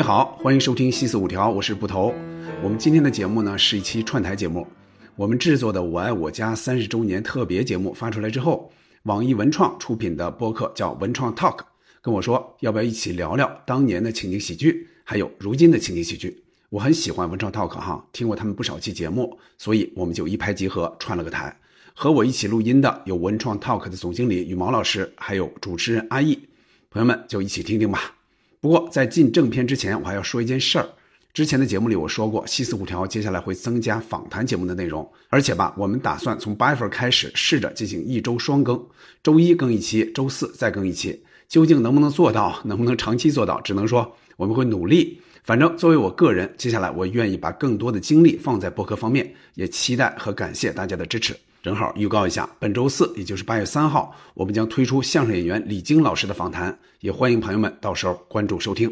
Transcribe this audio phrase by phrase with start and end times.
[0.00, 2.14] 你好，欢迎收听西四五条，我是捕头。
[2.62, 4.66] 我们今天的节目呢是一期串台节目。
[5.14, 11.58] 我们制作的《我爱我家》三十周年特别节目发出来之后，网易文创出品的播客叫文创 Talk，
[12.00, 16.42] 跟我说要不要一起聊聊当年的情景喜剧，还有如今的情景喜剧。
[16.70, 21.54] 我很喜欢文创 Talk 哈，听过他们不少期节目，所以我们就一拍即合，串了个台。
[21.92, 26.40] 和我一起录音的有文创 Talk 的总经理羽毛老师，还有主持人阿易。
[26.88, 28.14] 朋友们就一起听听吧。
[28.60, 30.86] 不过在进正片之前，我还要说一件事儿。
[31.32, 38.84] 之前的节目里我说过，西四五条接下来会增加访谈节目的内容，而且吧，我们打算从八月份开始试着进行一周双更，
[39.22, 41.22] 周一更一期，周四再更一期。
[41.48, 45.20] 究竟能不能做到，能不能长期做到，只能说我们会努力。
[45.42, 51.34] 反正作为我个人，接下来我愿意把更多的精力放在播客方面，也期待和感谢大家的支持。
[51.62, 58.90] 正好预告一下，本周四，也就是八月三号，我们将推出相声演员李菁老师的访谈，也欢迎朋友们到时候关注收听。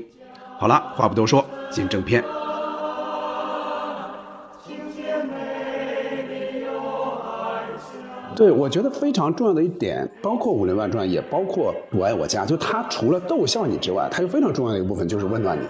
[0.59, 2.23] 好了，话不多说，进正片。
[8.37, 15.67] 对，我觉得非常重要的一点，包括《武林外传》，也包括《我爱我家》，就它除了逗笑你之外，它有非常重要的一个部分就是温暖你。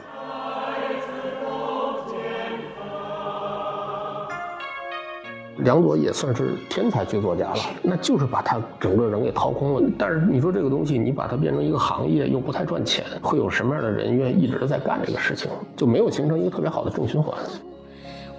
[5.58, 9.90] 梁左也算是天才剧作家了，那就是把他整个人给掏空了。
[9.98, 15.50] 但是你说这个东西，你把它变成一个行业，又不太赚钱，会有什么样的人愿意一直在干这个事情？
[15.76, 17.36] 就没有形成一个特别好的正循环。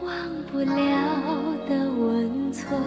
[0.01, 0.11] 忘
[0.51, 0.65] 不了
[1.67, 2.79] 的温存。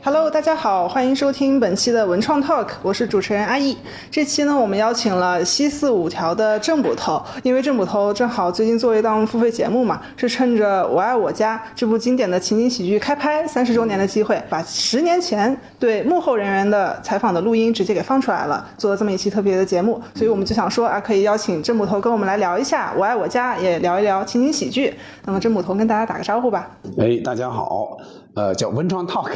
[0.00, 3.76] Hello，大家好，欢迎收听本期的文创 Talk，我是主持人阿易。
[4.10, 20.00] 这期呢，我们邀请了西四五条的郑捕头，因为郑捕头正好最近做了一档付费节目嘛，是趁着《我爱我家》这部经典的情景喜剧开拍三十周年的机会，把十年前对幕后人员的采访的录音直接给放出来了，做了这么一期特别的节目。
[20.14, 24.94] 所以我们就想说啊，可以邀请郑捕头跟我们来聊一下《我爱我家》，也聊一聊情景喜剧。
[25.24, 26.70] 那么郑捕头跟大家打个招呼吧。
[26.98, 27.98] 哎，大家好，
[28.38, 29.32] 呃，叫文创 Talk。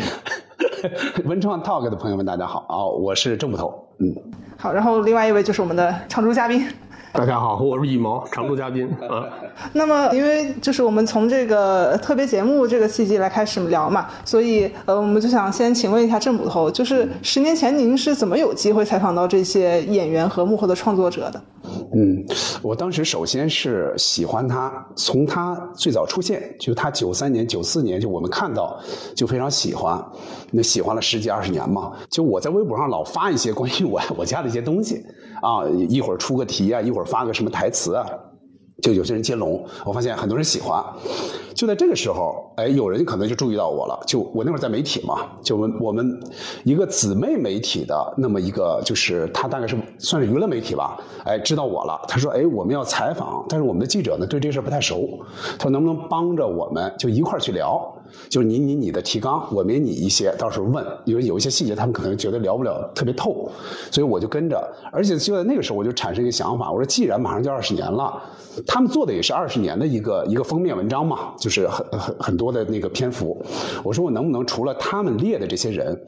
[1.27, 2.87] 文创 Talk 的朋友们，大家好啊！
[2.87, 4.15] 我是郑捕头，嗯，
[4.57, 6.65] 好，然后另外一位就是我们的常驻嘉宾。
[7.15, 9.29] 大家好，我是羽毛，常驻嘉宾 啊。
[9.75, 21.43] 那么，因为就是我们从这个特别节目这个契机来开始聊嘛，所以呃，我们就想先请问一下郑捕头，就是十年前您是怎么有机会采访到这些演员和幕后的创作者的？
[21.95, 22.25] 嗯，
[22.63, 28.81] 我当时首先是喜欢他，从他最早出现，就他九三年、九四年，就我们看到
[29.15, 30.03] 就非常喜欢，
[30.51, 31.93] 那喜欢了十几二十年嘛。
[32.09, 35.05] 就我在微博上老发一些关于我 我家的一些东西
[35.43, 38.07] 啊，一会儿出个题啊，一会儿发个什么台词啊。
[38.83, 40.83] 就有些人接龙，我发现很多人喜欢。
[41.55, 44.03] 就在这个时候，哎，有人可能就注意到我了。
[44.09, 46.21] 就我那会儿在媒体嘛，就我们我们
[46.65, 52.01] 一个姊妹媒体的那么一个，就是他大概是算是娱乐媒体吧，哎，知道我了。
[52.09, 55.07] 他说，哎，我们要采访，但是我们的记者呢对这事不太熟。
[55.59, 58.02] 他说能不能帮着我们就一块去聊？
[58.29, 63.51] 就是你你你的提纲，我给你一些，到时候问，因为有一些细节他们可能觉得聊不了特别透，
[63.91, 64.61] 所以我就跟着。
[64.93, 68.23] 而且就在那个时候，我就产生一个想法，我说既然马上就二十年了。
[68.67, 73.43] 他们做的也是二十年的一个一个封面文章嘛，就是很很很多的那个篇幅。
[73.83, 75.99] 我说我能不能除了他们列的这些人，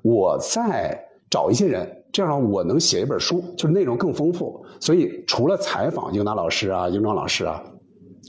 [0.00, 0.98] 我再
[1.28, 4.64] 找一些人，这样我能写一本书，就是内容更丰富。
[4.80, 7.62] 所以除了采访英达老师啊、英庄老师啊。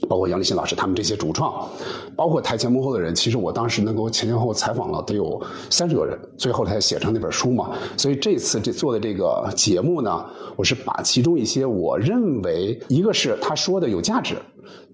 [0.08, 1.68] 包括杨立新老师他们这些主创，
[2.16, 5.40] 包括台前幕后的人，其实我当时能够前前后后采访了得有
[5.70, 7.70] 三十个人，最后才写成那本书嘛。
[7.96, 10.24] 所以这次这做的这个节目呢，
[10.56, 14.36] 我是把其中一些我认为，一个是他说的有价值，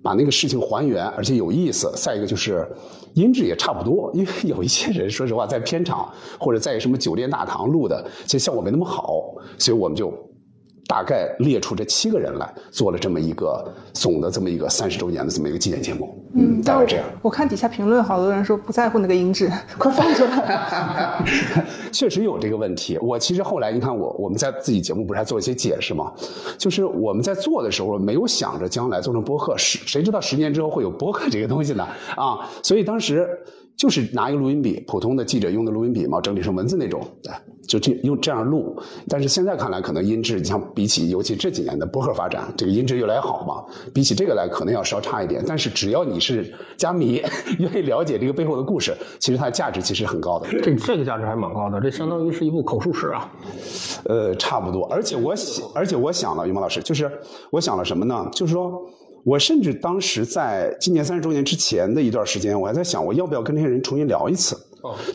[0.03, 2.69] 把那个事情还原而且有意思；再一个就是
[3.15, 6.09] 音质也差不多，因为有一些人说实话在片场
[6.39, 9.25] 或者在什么酒店大堂录的，其实效果没那么好，
[9.59, 10.13] 所以我们就。
[10.89, 13.63] 大概列出这七个人来，做了这么一个
[13.93, 16.19] 总的这么一个三十周年的这么一个纪念节目。
[16.35, 17.05] 嗯，大概这样。
[17.21, 21.23] 我看底下评论，好多人说不在乎那个音质， 快放出来。
[21.93, 22.99] 确实有这个问题。
[23.03, 26.11] 我其实后来你看，我我们在自己节目不是还做一些解释吗？
[26.57, 31.87] 就是我们在做的时候没有想着将来做成播客，十谁知道十年之后会有播客这个东西呢？
[32.17, 33.29] 啊，所以当时。
[33.77, 37.01] 就是拿一个录音笔，普通的记者用的录音笔嘛，整理成文字那种，
[37.69, 38.77] 就这用这样录。
[39.09, 43.63] 但是现在看来，可能音质，你像比起尤其这几年的播客发展，这个音质越来越好嘛，
[43.95, 45.45] 比起这个来，可能要稍差一点。
[45.47, 47.23] 但是只要你是加迷，
[47.59, 50.49] 愿意了解这个背后的故事，其实它的价值其实很高的。
[50.63, 53.31] 这这个价值还蛮高的，这相当于是一部口述史啊。
[54.07, 54.87] 呃，差不多。
[54.87, 57.11] 而且我想，而且我想了，于萌老师，就是
[57.51, 58.29] 我想了什么呢？
[58.33, 58.83] 就是说。
[59.25, 64.57] 我甚至当时在今年三十周年之前的一段时间，我还在想，我要不要跟这些人重新聊一次？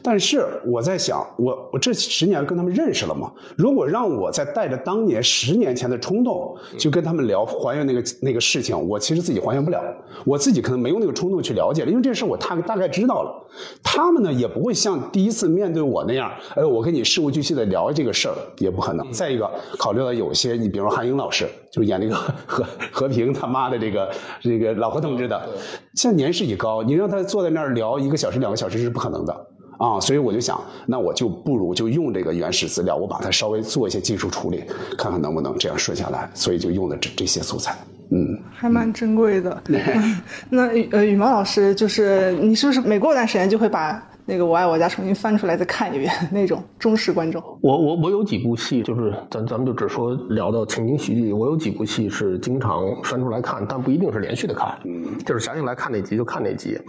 [0.01, 3.31] 但是我在想，我我这十年跟他们认识了嘛？
[3.56, 9.81] 如果让我再带着当年十年前的冲动，就跟他们聊还原那个那个事情，我其实自己还原不了，
[10.25, 13.39] 我自己可能没有那个冲动去了解了，因为这事我大大概知道了。
[13.83, 19.12] 他们呢也不会像第一次面对我那样，哎，我跟你事无巨细的聊这个事儿，也不可能。
[19.12, 22.15] 再一个，考虑到有些你比如韩英老师，就是演那个
[22.45, 24.12] 和和平他妈的这个
[24.42, 25.50] 这个老何同志的，
[25.95, 29.48] 现在年事已高，你让他坐在那儿聊一个小时两个小时是不可能的。
[29.78, 34.64] 啊，所以我就想，那我就不如就用这个原始资料，我把它稍微做一些技术处理，
[34.98, 36.30] 看看能不能这样顺下来。
[36.34, 37.75] 所以就用的这这些素材，
[38.12, 39.64] 嗯，还蛮珍贵的。
[40.50, 44.02] 那呃，羽毛老师，就是你是不是每过一段时间就会把？
[44.25, 47.42] 那个我爱我家重新翻出来再看一遍 那种忠实观众。
[47.62, 54.78] 我我我有几部戏，就是咱咱们就只说聊到情景喜剧，我有几部戏是经常翻出来看，但不一定是连续的看，
[55.25, 56.80] 就是想起来看哪集就看哪集。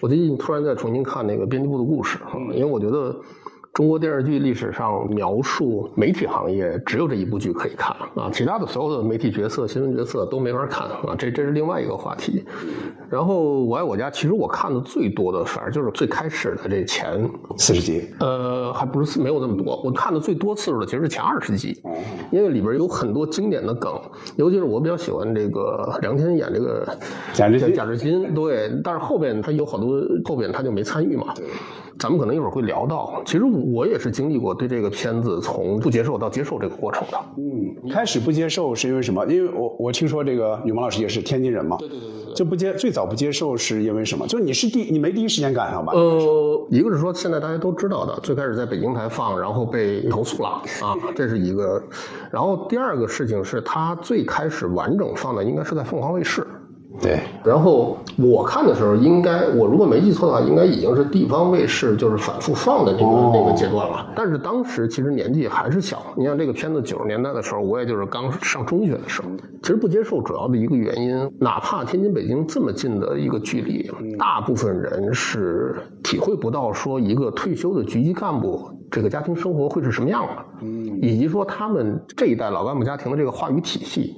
[0.00, 2.18] 我最近突然在重新看那个编辑部的故事，
[2.52, 3.16] 因为我觉得。
[3.74, 12.44] 中国电视剧历史上描述媒体行业只有这一部剧可以看啊，其他的所有的媒体角色、新闻角色都没法看啊，这这是另外一个话题。
[13.08, 17.26] 然后《我爱我家》，其实我看的最多的反而就是最开始的这前
[17.56, 19.80] 四十集，呃，还不是没有那么多。
[19.82, 21.82] 我看的最多次数的其实是前二十集，
[22.30, 23.90] 因为里边有很多经典的梗，
[24.36, 26.86] 尤其是我比较喜欢这个梁天演这个
[27.32, 31.32] 贾志新，贾志新对，但是后边他有好多后边他就没参与嘛。
[31.98, 33.50] 咱们可能一会儿会聊到，其实我
[33.86, 37.18] 也是经历过对这个片子从不接受到接受这个过程的。
[37.36, 39.24] 嗯，开始不接受是因为什么？
[39.26, 41.76] 因为我我听说这个羽毛老师也是天津人嘛。
[41.78, 42.34] 对对对对对。
[42.34, 44.26] 就不接最早不接受是因为什么？
[44.26, 45.92] 就是你是第你没第一时间赶上吧？
[45.94, 50.48] 呃，一个是说现在大家都知道的，最开始在北京台放，然后被投诉了
[50.82, 51.82] 啊， 这是一个。
[52.30, 56.46] 然后第二个事情是他最开始完整放的应该是在凤凰卫视。
[57.00, 64.12] 对，然后我看的时候，应该我如果没记错的话，应该已经是地方卫视就是反复放的那个那个阶段了。
[64.14, 69.28] 但是当时其实年纪还是小，你像这个片子九十年代的时候，我也就是刚上中学的时候。
[69.62, 80.32] 其实不接受主要的一个原因，哪怕天津北京这么近的一个距离，大部分人是体会不到说一个退休的局级干部这个家庭生活会是什么样的，
[81.00, 84.16] 以及说他们这一代老干部家庭的这个话语体系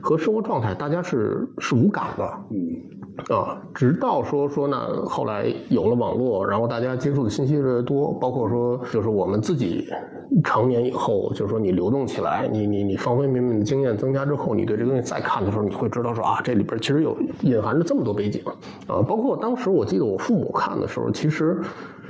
[0.00, 2.04] 和生活状态，大家是是无感。
[2.50, 9.86] 嗯，啊，直到说说呢，后来有了网络，然后大家接触的信息越来越多，包括说，就是我们自己
[10.44, 18.42] 成年以后，就是说你流动起来，你你你方方面面的经验增加之后，你对这个东西再看的时候，你会知道说啊，这里边其实有隐含着这么多背景，
[18.86, 21.60] 啊，包括当时我记得我父母看的时候，其实。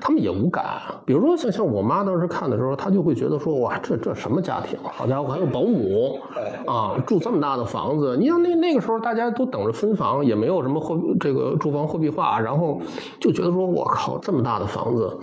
[0.02, 0.64] 他们也无感，
[1.06, 4.76] 比如说像像我妈当时看的时候，她就会觉得说哇，这这什么家庭？
[4.82, 6.18] 好家伙，还有保姆，
[6.66, 8.16] 啊，住这么大的房子。
[8.18, 12.80] 你像那那个时候，大家都等着分房，也没有什么货这个住房货币化，然后
[13.20, 15.16] 就觉得说我靠，这么大的房子，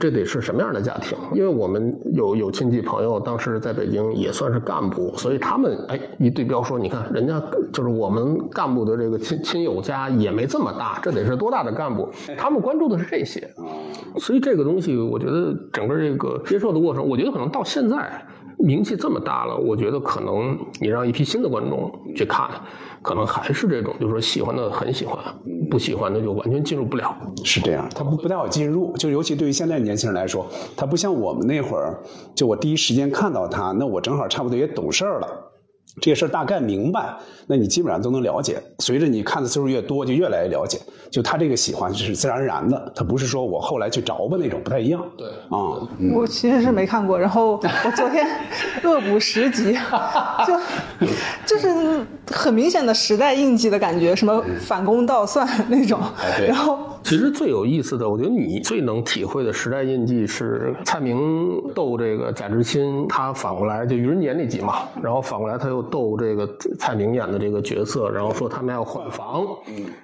[0.00, 1.16] 这得是什么样的家庭？
[1.32, 7.40] 因为我们有有亲戚朋友当时在北京也算是干部，所以他们哎一对标说，你看人家
[7.72, 12.08] 就是我们干部的这个亲亲友家也没这么大，这得是多大的干部？
[12.36, 13.48] 他们关注的是这些。
[14.18, 18.26] 所以这个东西，我觉得整个这个接受的过程，我觉得可能到现在
[18.58, 22.50] 名气这么大了，我觉得可能你让一批新的观众去看，
[23.02, 25.18] 可能还是这种，就是说喜欢的很喜欢，
[25.70, 27.16] 不喜欢的就完全进入不了。
[27.44, 30.46] 是这样，他不不太好进入，就尤其对于现在年轻人来说，
[30.76, 32.02] 他不像我们那会儿，
[32.34, 35.47] 就我第一时间看到他，那我正好差不多也懂事儿了。
[36.00, 37.12] 这些事儿大概明白，
[37.46, 38.62] 那你基本上都能了解。
[38.78, 40.78] 随着你看的次数越多，就越来越了解。
[41.10, 45.02] 就他这个喜欢是自然而然的，他不是说我后来去找吧那种，不太一样。
[45.16, 45.80] 对啊，
[46.14, 47.18] 我其实是没看过。
[47.18, 48.26] 然后我昨天
[48.84, 49.76] 恶补十集，
[50.46, 50.60] 就
[51.56, 55.98] 就是很明显的时代印记的感觉，什么反攻倒算那种。
[56.46, 64.80] 然后其实最有意思的，我觉得你最能体会的时代印记是蔡明逗这个贾志新，他反过来就愚人节那集嘛。
[65.02, 66.46] 然后反过来，他又逗这个
[66.78, 69.46] 蔡明演的这个角色，然后说他们要换房，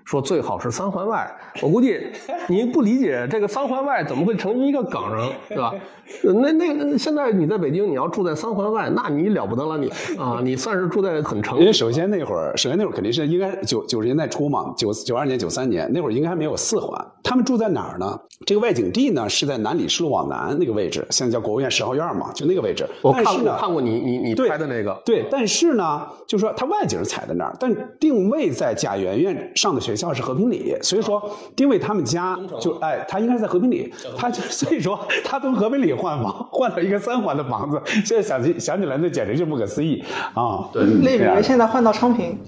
[0.05, 1.31] 说最好是三环外。
[1.61, 2.01] 我估计
[2.49, 5.01] 你不理解这个三环外怎么会成一个梗，
[5.49, 5.75] 对吧？
[6.23, 11.59] 那那现在你在北京，你要住在三环外，那你了不得了，你啊，你算是住在很城。
[11.59, 17.07] 因为首先那会儿，首先那会儿肯定是应该九九十年代初嘛，九九二年、九三年那会儿应该还没有四环。
[17.23, 18.19] 他们住在哪儿呢？
[18.45, 22.87] 这个外景地呢是在南礼士路往南那个位置，现在叫国务院十号院嘛，就那个位置。
[23.00, 25.00] 我看过看过你你你拍的那个。
[25.07, 31.23] 对，但是呢，就说它外景踩在那儿，但定位在贾圆圆上的学校是和平里，所以说
[31.57, 40.69] 定位他们家就哎，他应该是在和平里，他就所以说他从和平里换房换到一个三环的房子，现在想起想起来那简直就不可思议啊！
[40.73, 42.38] 对，类比现在换到昌平。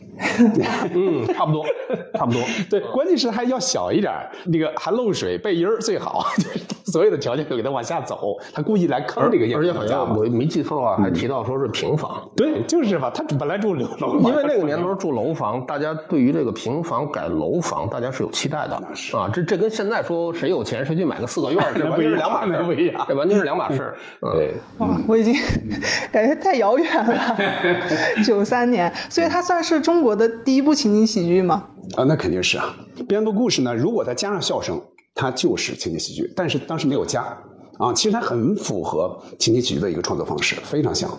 [0.95, 1.63] 嗯，差不多，
[2.15, 2.41] 差不多。
[2.71, 4.13] 对，关键是还要小一点
[4.45, 4.73] 那个。
[4.77, 12.29] 还漏水背阴儿最好， 就是所有的条件都给他往下走，他故意来坑这个而且好像我没记错的话，还提到说是平房。
[12.37, 18.75] 对，就是吧，他本来住楼房，因为那个年头住楼房，大家对于这个平房改楼房，大家是有期待的
[19.17, 19.31] 啊。
[19.33, 23.95] 这这跟现在说谁有钱谁去买个四合院， 这完全是两码事，不一样，这完全是两码事。
[24.21, 25.35] 对，哇，我已经
[26.13, 27.37] 感觉太遥远了。
[28.25, 31.65] 九三年，所以它算是中国的第一部情景喜剧吗？
[31.97, 32.75] 啊，那肯定是啊。
[33.09, 34.83] 编个故事呢，如果再加上笑声，
[35.15, 36.33] 它就是情景喜剧。
[36.37, 37.37] 但是当时没有加。
[37.79, 41.11] 啊，其实它很符合情景喜剧的一个创作方式，非常像。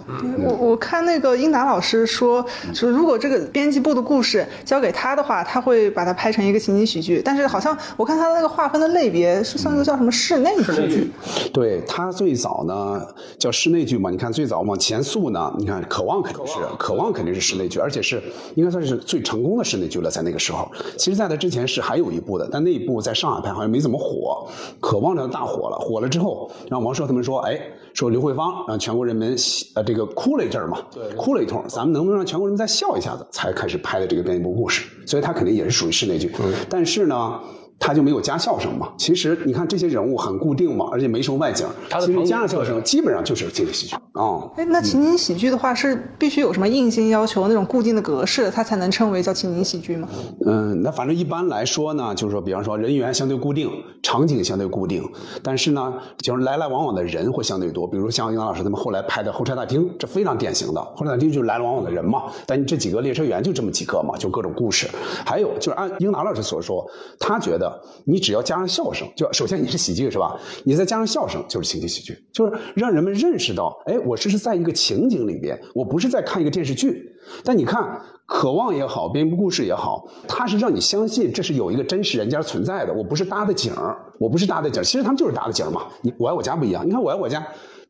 [0.43, 7.21] 我我看那个英达老师说，说如果这个编辑部的故事交给他的话，他会把它拍成一个情景喜剧。
[7.23, 11.11] 但是好像我看他的那个划分的类别是算个叫什么室内喜剧。
[11.53, 13.05] 对他最早呢
[13.37, 18.21] 叫室内剧嘛，你看最早往前溯呢，你看《渴望》肯定是《渴望》肯定是室内剧，而且是
[18.55, 20.67] 应该算是最成功的室内剧了，在那个时候。
[20.97, 24.47] 其实在他之前是还有一部的，但那一部在上海拍好像没怎么火，
[24.79, 26.46] 《渴望》呢大火了，火了之后。
[26.69, 27.59] 让王朔他们说，哎，
[27.93, 29.35] 说刘慧芳让全国人民
[29.75, 30.79] 呃这个哭了一阵嘛，
[31.15, 33.25] 哭了一通，咱们能不能让全国人民再笑一下子？
[33.31, 36.31] 才开始拍的这个编一部故事，所以他肯定也是属于室内剧，
[36.69, 37.39] 但是呢。
[37.79, 38.89] 他就没有加笑声嘛？
[38.97, 41.65] 其实你看这些人物很固定嘛，而且没什么外景。
[42.01, 44.49] 其实加上笑声，基本上就是情景喜剧啊。
[44.57, 50.07] 哎，那情景喜剧的话，是必须有什么硬性要求，那种固定的格式，它才能称为叫情景喜剧吗？
[50.45, 53.69] 嗯，那反正一般来说呢，就是说，比方说人员相对固定，
[54.01, 55.03] 场景相对固定，
[55.43, 57.87] 但是呢，就是来来往往的人会相对多。
[57.87, 62.23] 比如像杨老师他们后来拍的《候车大厅》，这非常典型的，候车大厅就是来来往往的人嘛。
[62.45, 64.87] 但这几个列车员就这么几个嘛，就各种故事。
[65.25, 66.83] 还有就是按英达老师所说，
[67.19, 67.66] 他觉得。
[68.05, 70.39] 你只要加上笑声，就首先你是喜剧是吧？
[70.63, 77.11] 你再加上笑声就是情景喜剧，就是让人们认识到，哎，我这是在一个情景里边，我不是在看一个电视剧。
[77.43, 77.83] 但你看，
[78.27, 85.83] 《渴望》也好，编一部故事也好，它是让你相信这是有一个真实人家存在的，我不是搭的景儿，我不是搭的景儿，其实他们就是搭的景儿嘛。
[86.01, 87.43] 你我爱我家不一样，你看我爱我家。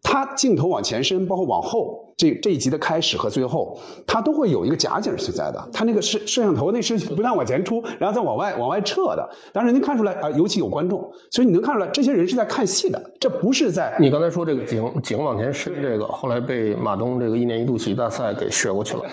[0.03, 5.69] 它镜头往前伸，包括往后，这这一集的开始和最后，它都会有一个假景存在的。
[5.73, 9.27] 它那个摄摄像头那是不断往前出，然后再往外往外撤的。
[9.51, 10.99] 当然，您看出来啊，尤其有观众，
[11.31, 13.97] 所以你能看出来，这些人是在看戏的，这不是在。
[13.99, 19.03] 你刚才说这个景景往前伸，这个后来被马东这个一年一度喜剧大赛给学过去了。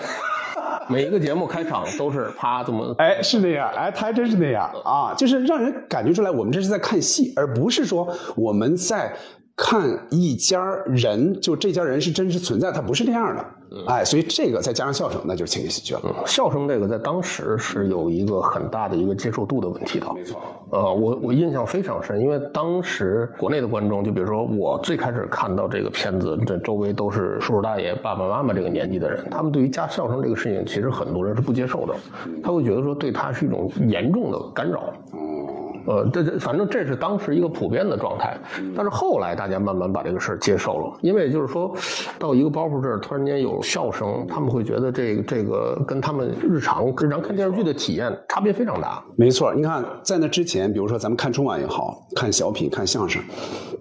[0.87, 9.13] 每一个节目开场都是啪这么，哎，是那样，哎，他还真是那样啊，就是让人感觉出来，我们这是在看戏，而不是说我们在。
[9.57, 13.45] 看一家人，就这家人是真实存在，他不是这样的，
[13.87, 16.01] 哎，所以这个再加上笑声，那就是情景喜剧了。
[16.25, 20.07] 笑声这个在当时是有一个很大的一个接受度的问题的。
[20.13, 20.39] 没错，
[20.71, 31.95] 呃，我我印象非常深，因为当时国内的观众，就比如说我最开始看到这个片子，这周围都是叔叔大爷、爸爸妈妈这个年纪的人，他们对于加笑声这个事情，其实很多人是不接受的，
[32.43, 34.93] 他会觉得说对他是一种严重的干扰。
[35.87, 38.37] 呃，这这反正这是当时一个普遍的状态，
[38.75, 41.73] 但是后来大家慢慢把这个事儿接受了，因为就是说，
[42.17, 49.03] 到一个包袱这儿突然间有笑声，他们会觉得这个这个跟他们日常日常看电视剧的体验差别非常大。
[49.15, 53.21] 没错，你看在那之前，比如说咱们看春晚也好看小品、看相声，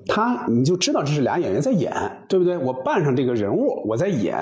[0.07, 1.93] 他你就知道这是俩演员在演，
[2.29, 2.59] 对不对？
[2.59, 4.39] 我扮上这个人物，我在演，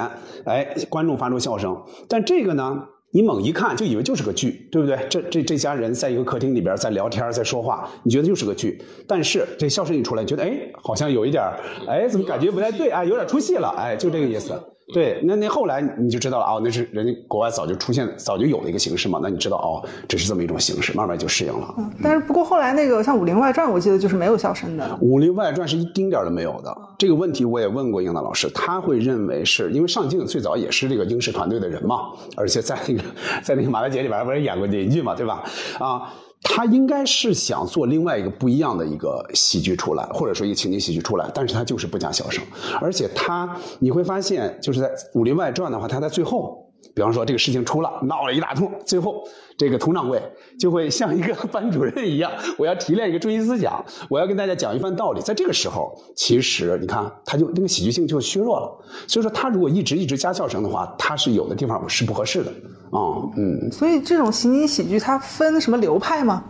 [0.46, 2.82] 哎，观众发出笑声，但这个呢？
[3.14, 4.98] 你猛一看就以为就是个剧，对不对？
[5.10, 8.82] 这这这家人在一个客厅里边在聊天，在说话，你觉得就是个剧。
[9.06, 10.50] 但是这笑声一出来，你觉得哎，
[10.82, 11.42] 好像有一点，
[11.86, 12.88] 哎，怎么感觉不太对？
[12.88, 14.58] 哎，有点出戏了，哎，就这个意思。
[14.92, 19.20] 对，那那后来你就知道了啊，那是人家国外早就出现、早就有的一个形式嘛。
[19.22, 21.74] 那你知道哦，这是这么一种形式，慢慢就适应了。
[21.78, 24.84] 嗯，但是不过后来那个像《武林外传》，我记得就是没有笑声的。
[25.00, 26.76] 《武林外传》是一丁点儿都没有的。
[26.98, 33.02] 这个问题我也问过英达老师，他会认为是因为上镜最早也是这个英式团队的人嘛，而且在那个
[33.42, 35.42] 在那个《马大姐》里边不是演过邻居嘛，对吧？
[35.78, 36.12] 啊。
[36.42, 42.44] 他应该是想做另外一个不一样的一个喜剧出来，或者说一个情景喜剧出来，但是他就是不讲笑声，
[42.80, 46.61] 而且他你会发现，就是在《武林外传》的话，他在最后，
[46.94, 49.24] 比方说这个事情出了，闹了一大通，最后
[49.56, 50.22] 这个佟掌柜
[50.58, 62.50] 就会像一个 班主任一样，我要提炼一个中心思想，我要跟大家讲一番道理，在这个时候，其实你看他就那个喜剧性就削弱了，所以说他如果一直一直加笑声的话，他是有的地方是不合适的。
[62.90, 66.44] 啊，嗯，所以这种情景喜剧它分什么流派吗？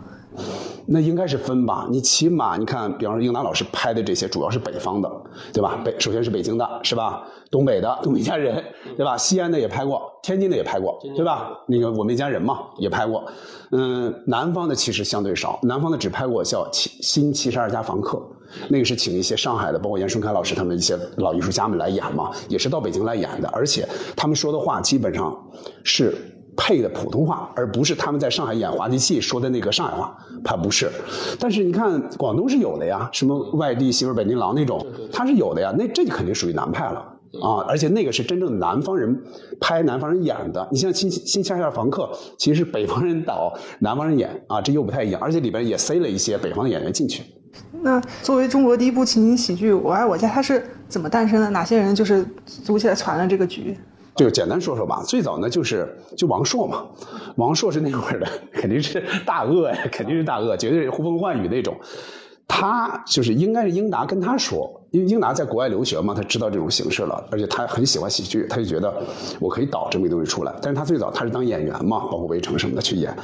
[0.85, 1.87] 那应该是分吧。
[1.89, 5.11] 你起码你看，比方说英达老师拍的这些，主要是北方的，
[5.53, 5.79] 对吧？
[5.83, 7.23] 北首先是北京的，是吧？
[7.49, 8.57] 东北的《东北一家人》，
[8.97, 9.15] 对吧？
[9.17, 11.51] 西安的也拍过，天津的也拍过，对吧？
[11.67, 13.23] 那个我们一家人嘛，也拍过。
[13.71, 18.17] 嗯，南方的其实相对少，南方的只拍过叫《七新七十二家房客》，
[18.69, 25.35] 那个是请一些上海的，包括严顺开老师他们一些老艺术家们来演嘛，也是到北京来演的，而且他们说的话基本上
[25.83, 26.15] 是。
[26.55, 30.91] 配的普通话，而不是他们在上海演滑稽戏说的那个上海话，他不是。
[31.39, 37.09] 但是你看广东是有的呀，什么外地媳妇本地郎那种，他是有的呀，那这就肯定属于南派了。
[37.41, 39.19] 啊，而且那个是真正南方人
[39.59, 40.67] 拍、南方人演的。
[40.71, 42.03] 你像《新新乡下房客》，
[42.37, 45.19] 其实是北方人导、南方人演啊，这又不太一样。
[45.19, 47.23] 而且里边也塞了一些北方的演员进去。
[47.81, 51.49] 那作为中国第一部情景喜剧《我爱我家》，它是怎么诞生的？
[51.49, 53.75] 哪些人就是组起来传了这个局？
[54.15, 55.01] 就简单说说吧。
[55.03, 56.85] 最早呢，就是就王朔嘛，
[57.37, 61.75] 王朔是那会儿的，肯定是大鳄呀，肯定是大鳄，绝对是呼风唤雨那种。
[62.45, 68.93] 他就是应该是英达跟他说，因为英达在国外留学嘛，他知道这种形式了，而且他很喜欢喜剧，他就觉得
[69.39, 70.53] 我可以导这么一东西出来。
[70.61, 73.15] 但是他最早他是当演员嘛，包括围城什么的去演，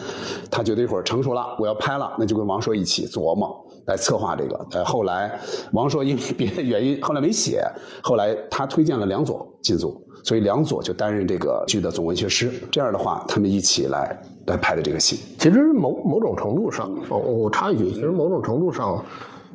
[0.50, 3.54] 他觉得一会儿成熟了，我要拍了，那就跟王朔一起琢磨
[3.86, 4.68] 来策划这个。
[4.72, 5.38] 呃，后来
[5.74, 7.62] 王朔因为别的原因后来没写，
[8.02, 12.52] 后来他推荐了梁左进组，所以梁左就担任这个剧的总文学师。
[12.72, 14.20] 这样的话，他们一起来。
[14.46, 19.06] 来拍的这个戏，其实某某种程度上，我我插一句，其实某种程度上。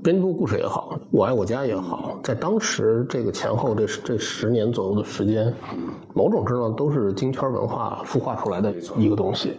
[0.04, 5.50] 编部故事也好，我爱我家也好，在当时这个前后这这十年左右的时间，
[6.12, 9.56] 某种程度上都是京圈文化孵化出来的一个东西。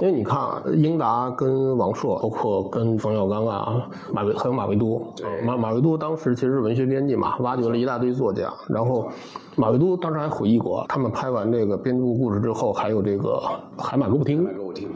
[0.00, 5.00] 因为你看，英达跟王朔，包括跟冯小刚啊，马维还有马未都，
[5.46, 8.52] 马马未都当时其实是文学编辑嘛，挖掘了一大堆作家。
[8.68, 9.08] 然后
[9.54, 13.40] 马未都当时还回忆过，他们拍完这个编部故事之后，还有这个
[13.78, 14.44] 海马歌舞厅，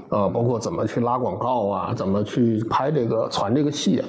[0.08, 4.02] 啊，包括怎么去拉广告啊，怎么去拍这个传这个戏。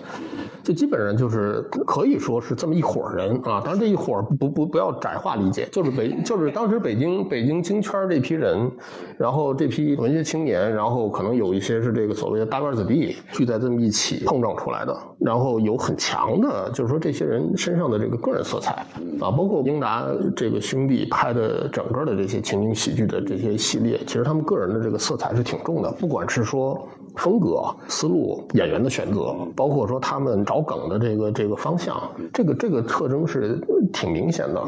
[0.61, 8.69] 就基本上就是可以说是这么一伙人啊，当然这一伙不不不要窄化理解，就是北就是当时北京北京京圈这批人，
[9.17, 18.85] 然后这批文学青年，然后可能有一些是这个所谓的大官子弟聚在这么一起碰撞出来的，然后有很强的，就是说这些人身上的这个个人色彩
[19.19, 26.79] 啊，包括英达这个兄弟拍的整个的这些情景喜剧的这些系列，其实他们个人的这个色彩是挺重的，不管是说。
[27.15, 31.99] 风格、思路、演员的选择，包括说他们找梗的这个这个方向，
[32.31, 33.59] 这个这个特征是
[33.91, 34.63] 挺明显的。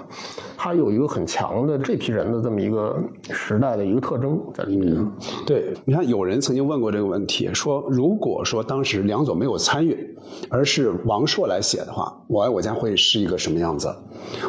[0.58, 2.98] 它有一个很强的这批人的这么一个
[3.30, 5.08] 时代的一个特征在里面。
[5.46, 10.18] 对，你看，有人曾经问过这个问题，说如果说当时梁左没有参与，
[10.50, 13.88] 而是王朔来写的话，我爱我家会是一个什么样子？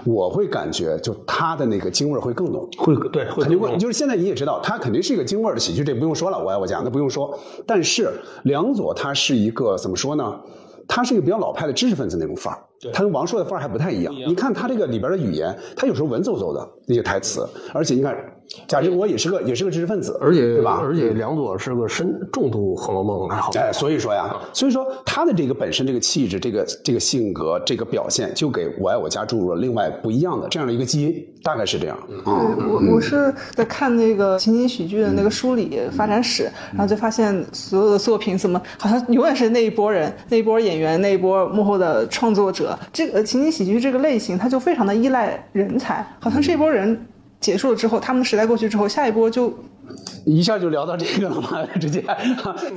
[0.04, 3.76] 我会感觉，就他的那个京味会更浓，会对，会肯定会。
[3.76, 6.31] 就是现在你也知道，他肯定是一个京味的喜剧，这不用说了。
[6.38, 8.12] 我爱我家那不用说，但是
[8.44, 10.40] 梁左他是一个怎么说呢？
[10.88, 12.60] 他是一个比较老派的知识分子那种范儿。
[12.92, 14.12] 他跟王朔的范儿还不太一样。
[14.12, 18.16] 你看他这个里边的语言，他有时候文绉绉的那些台词，而且你看
[18.66, 20.80] 贾志国也是个也是个知识分子，而且对吧？
[20.82, 23.60] 而且梁左是个深重度《红楼梦》爱好者。
[23.60, 31.98] 哎，所以说呀，所以说他的这个本身这个气质、这个这个性格、这个表现，就给我爱我家注入了另外不一样的这样的一个基因，大概是这样。
[32.26, 42.78] 嗯，我我是在看那个情景喜剧的那个梳理发展史，然后就发现所有的作品怎么好像永远是那一波人、那一波演员、那一波幕后的创作者。
[42.92, 47.06] 这个情景喜剧这个类型，它就非常的依赖人才，好像这波人
[47.42, 49.52] 结束了之后，他们的时代过去之后，下一波就
[50.24, 52.02] 一下就聊到这个了嘛， 直接，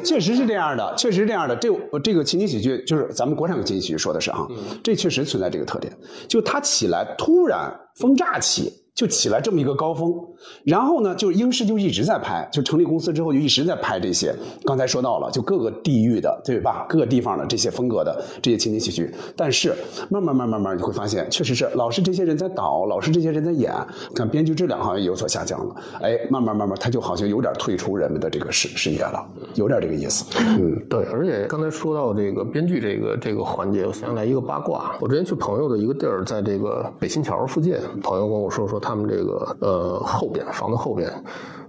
[0.04, 1.56] 确实是这样的，确实是这样的。
[1.56, 1.72] 这
[2.04, 4.46] 这个情景喜剧，就是咱们国产的情景喜剧说的是啊，
[4.84, 5.96] 这确实存在这个特点，
[6.28, 8.74] 就它起来突然风乍起。
[8.96, 10.16] 就起来这么一个高峰，
[10.64, 14.34] 然后呢，就是英视就一直在拍，就成立公司之后就一直在拍这些。
[14.64, 16.86] 刚才说到了，就各个地域的，对吧？
[16.88, 19.14] 各个地方的这些风格的这些情景喜剧。
[19.36, 19.76] 但是
[20.10, 23.70] 慢慢慢慢慢，你会发现，确实是老是这些人在导，老是这些人在演，
[24.16, 25.76] 看编剧质量好像有所下降了。
[26.02, 30.24] 哎，慢慢慢慢，他就好像有点退出人们的这个视视野了，有点这个意思。
[30.40, 31.04] 嗯，对。
[31.12, 34.96] 而且刚才说到这个编剧这个这个环节，我想起来一个八卦。
[35.02, 38.80] 我之前去朋友的一个地儿，在这个北新桥附近，朋友跟我说说。
[38.86, 41.12] 他们这个呃后边房子后边，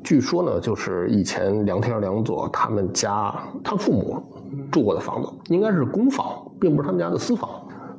[0.04, 4.22] 据说呢，就是以前梁天梁左他们家他父母
[4.70, 6.26] 住过的房子，应该是公房，
[6.60, 7.48] 并不是他们家的私房。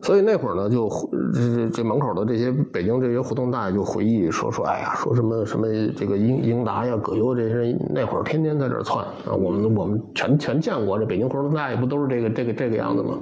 [0.04, 0.88] 所以那会儿呢，就
[1.34, 13.18] 这这门口的这些北京这些胡同大爷就回忆说说，哎呀，说什么什么这个英英达呀、葛优这些人那会儿天天在这儿窜啊，我们我们全全见过，这北京胡同大爷不都是这个这个这个样子吗？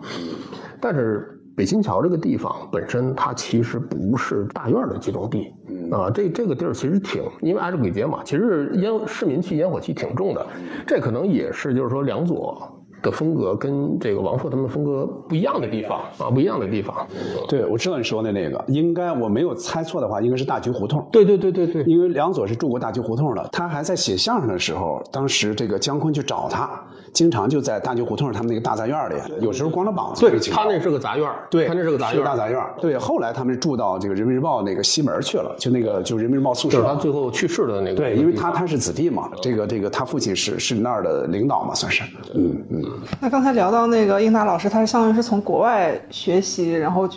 [0.82, 1.32] 但是。
[1.56, 5.54] 北新桥这个地方本身，它其实不是大院的集中地，
[5.89, 10.46] 啊，这这个地儿其实挺，因为挨着簋街嘛，其实烟市民气、烟火气挺重的，
[10.86, 12.70] 这可能也是就是说梁左
[13.02, 17.08] 的风格跟这个王朔他们风格不一样的地方啊，不一样的地方。
[17.48, 21.08] 对，我知道你说的那个，应该我没有猜错的话，应该是大橘胡同。
[21.12, 26.84] 对对对对对，因为梁左是住过大橘胡同的，他还在写相声的时候，当时这个姜昆去找他。
[27.15, 30.30] 经常就在大牛胡同他们那个大杂院里，有时候光着膀子。
[30.30, 32.62] 对他那是个杂院，对他那是个杂院，大杂院。
[32.80, 36.78] 对，后来他们住到这个人民日报那个西门去了，就那个就人民日报宿舍。
[36.78, 37.95] 就是他最后去世的那个。
[37.95, 42.04] 对，因为他他是子弟嘛，这个这个他父亲是是那儿的领导嘛，算是。
[42.34, 42.84] 嗯嗯。
[43.21, 47.08] 那刚才聊到那个英达老师，他是相当于是从国外学习，然后。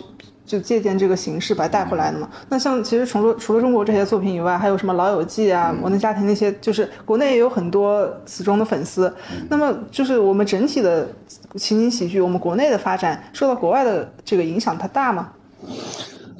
[0.49, 2.27] 就借鉴这个形式把它带回来的嘛。
[2.49, 9.13] 那像其实除了除了中国这些作品以外，还有什么《老友记》啊、《摩登家庭》那些，就是国内也有很多死忠的粉丝。
[9.47, 11.07] 那么就是我们整体的
[11.53, 15.29] 情景喜剧，我们国内的发展受到国外的这个影响，它大吗？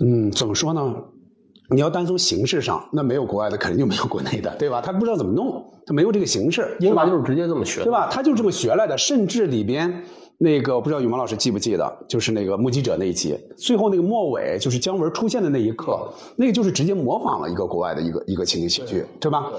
[0.02, 0.96] 嗯，怎么说呢？
[1.70, 4.82] 你要单从形式上，那没有国外的，肯定就没有国内的，对吧？
[4.82, 6.76] 他不知道怎么弄，他没有这个形式。
[6.80, 8.10] 英达就是直接这么学，对吧？
[8.12, 10.04] 他就这么学来的，甚至里边。
[10.42, 19.52] 那个不知道羽毛老师记不记得，就是那个目击者那一集，最后那个末尾就是姜文出现的那一刻，那个就是直接模仿了一个国外的一个一个情景喜剧，对吧？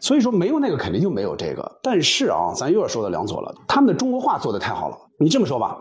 [0.00, 1.78] 所以说没有那个肯定就没有这个。
[1.80, 4.96] 但是啊，咱又要说到梁左了，他们的中国话做的太好了。
[5.20, 5.80] 你这么说吧，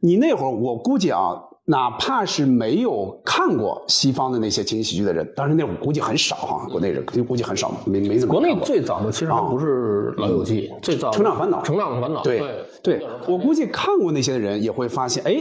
[0.00, 1.42] 你那会儿我估计啊。
[1.68, 8.32] 哪怕是没有看过西方的那些情景喜剧的人，当然那会儿估计很少哈，国内人估计很少，没没怎么。
[8.32, 11.60] 国内最早的其实还不是《老友记》，最早《成长烦恼》。
[11.64, 12.22] 成长烦恼。
[12.22, 12.40] 对
[12.84, 15.34] 对，我估计看过那些的人也会发现，哎，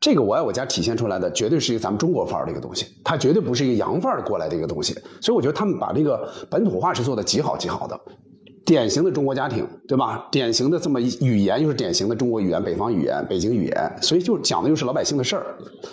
[0.00, 4.92] 这个《我爱我家》体现出来的绝对是一个咱们中国范儿的一个东西，它绝对不是一个洋范儿过来的一个东西。
[5.20, 8.00] 所以我觉得他们把这个本土化是做的极好极好的。
[8.64, 10.28] 典型的中国家庭，对吧？
[10.30, 15.46] 典型的这么语言又是典型的中国语言，北方语言，北京语言，所以就讲的又是老百姓的事儿，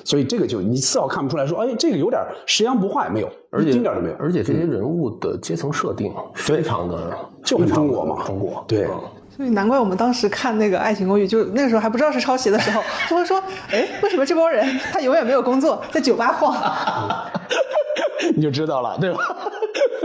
[0.04, 4.16] 所以这个就你丝毫看不出来说，哎，这个有点食洋不坏，没有，而且一丁点都没有。
[4.20, 8.88] 而且这些人物的阶层设定非常的就很中国嘛，中国对。
[9.36, 16.56] 所以难怪我们当时看那个《爱情公寓》，就那个时候还不知道是抄袭的时候，就会说，哎，为什么这帮人他永远没有工作，在酒吧晃？
[18.36, 19.20] 你就知道了，对吧？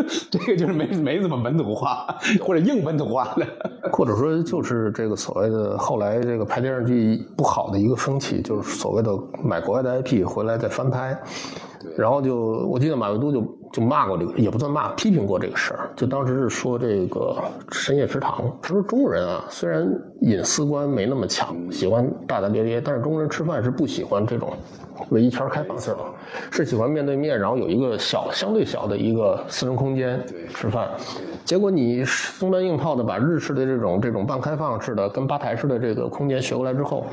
[0.30, 2.06] 这个就是没没怎么本土化，
[2.40, 3.46] 或者硬本土化的，
[3.92, 9.10] 或者说就是这个所谓的后来这个拍电视剧不好的一个风气，就是所谓的
[9.42, 11.16] 买国外的 IP 回来再翻拍，
[11.96, 12.36] 然后就
[12.68, 15.90] 我记得马未都就就骂过这个，也不算骂，批评过这个事儿。
[15.96, 17.36] 就当时是说这个
[17.70, 19.88] 深夜食堂，他说中国人啊，虽然
[20.20, 24.52] 隐私观没那么强，喜欢大大咧咧，但是中国人吃饭是不喜欢这种。
[25.10, 25.98] 围一圈开放式的，
[26.50, 30.20] 是喜欢面对面，然后有一个小相对小的一个私人空间
[30.54, 30.88] 吃饭。
[31.44, 37.06] 结果你松端硬套的把日式的这种这种半开放式的跟吧台式的这个空间学过来之后，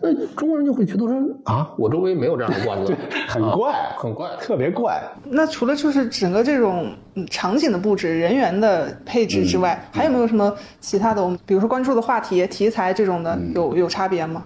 [0.00, 2.94] 那中国人就会觉得说啊，我周围没有这样的馆子，
[3.28, 5.02] 很怪，很怪，特别怪。
[5.24, 6.92] 那除了就是整个这种
[7.30, 11.22] 场景的布置、人员的配置之外，还有没有什么其他的？
[11.22, 14.44] 我们比如说关注的话题、题材这种的，有有差别吗？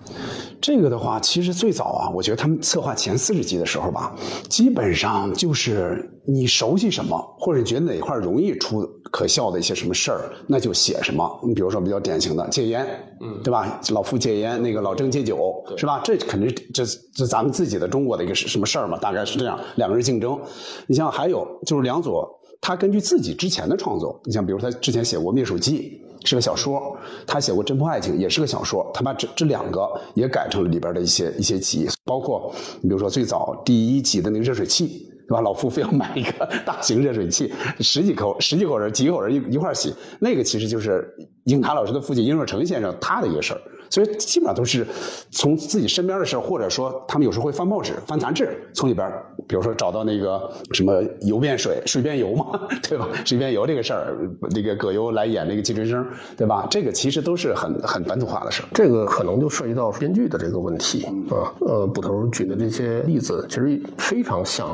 [0.60, 4.14] 这个的话，其实最早啊，我觉得他们策划前四十集的时候吧，
[4.48, 11.28] 基本上就是你熟悉什么，或者你觉得哪块容易出可笑的一些什么事儿，那就写什么。
[11.44, 12.86] 你比如说比较典型的戒烟，
[13.20, 13.80] 嗯，对吧？
[13.90, 16.00] 老傅戒烟，那个老郑戒酒，是吧？
[16.04, 18.96] 这肯定这这咱们自己的中国的一个什么事儿嘛？
[18.98, 20.38] 大概是这样，两个人竞争。
[20.86, 26.00] 你像还有就是梁左，他根据自己之前的创作，你像比如他之前写过《灭鼠记》。
[26.24, 26.96] 是个小说，
[27.26, 28.88] 他写过《侦破爱情》，也是个小说。
[28.94, 34.86] 他把这这两个也改成了里边的一些一些集，包括你比如说最早第一集的那个热水器，
[35.26, 35.40] 对吧？
[35.40, 41.12] 老傅非要买一个大型热水器，十几口十几口人几口人一一块洗，那个其实就是
[41.46, 43.60] 英达老师的父亲英若成先生他的一个事儿。
[43.92, 44.86] 所以基本上都是
[45.30, 49.12] 从自己身边的事或者说他们有时候会翻报纸、翻杂志，从里边
[49.46, 53.06] 比如说找到那个什么油变水、水变油嘛， 对吧？
[53.26, 54.16] 水变油这个事儿，
[54.50, 56.06] 那个葛优来演那个季春生，
[56.38, 56.66] 对吧？
[56.70, 58.62] 这个其实都是很很本土化的事。
[58.72, 61.52] 这个可能就涉及到编剧的这个问题啊。
[61.60, 64.66] 呃，捕头举的这些例子，其实非常像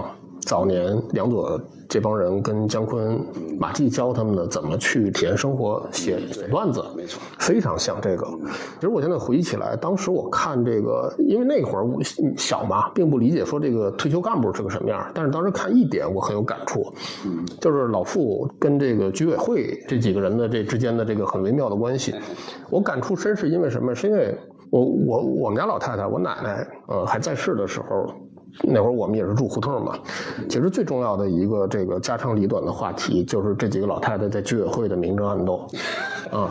[0.49, 1.61] 早年梁左。
[1.91, 3.19] 这帮人跟姜昆、
[3.59, 8.27] 马季教他们的怎么去体验生活、写写段子，没错，非常像这个。
[8.75, 11.99] 其实我现在回忆起来，当时我看这个，因为那会儿我
[12.37, 15.11] 小嘛，并不理解说这个退休干部是个什么样。
[15.15, 16.93] 但是当时看一点，我很有感触，
[17.59, 22.15] 就是老傅跟这个居委会这几个人的这之间的这个很微妙的关系。
[22.69, 23.95] 我感触深是因为什么？
[23.95, 24.37] 是因为
[24.69, 28.13] 我我我们家老太太，我奶奶呃还在世的时候。
[28.63, 29.99] 那会儿我们也是住胡同嘛，
[30.49, 35.69] 其实最重要的一个这个家长里短的话题，就是这几个老太太在居委会的明争暗斗，
[36.31, 36.51] 啊。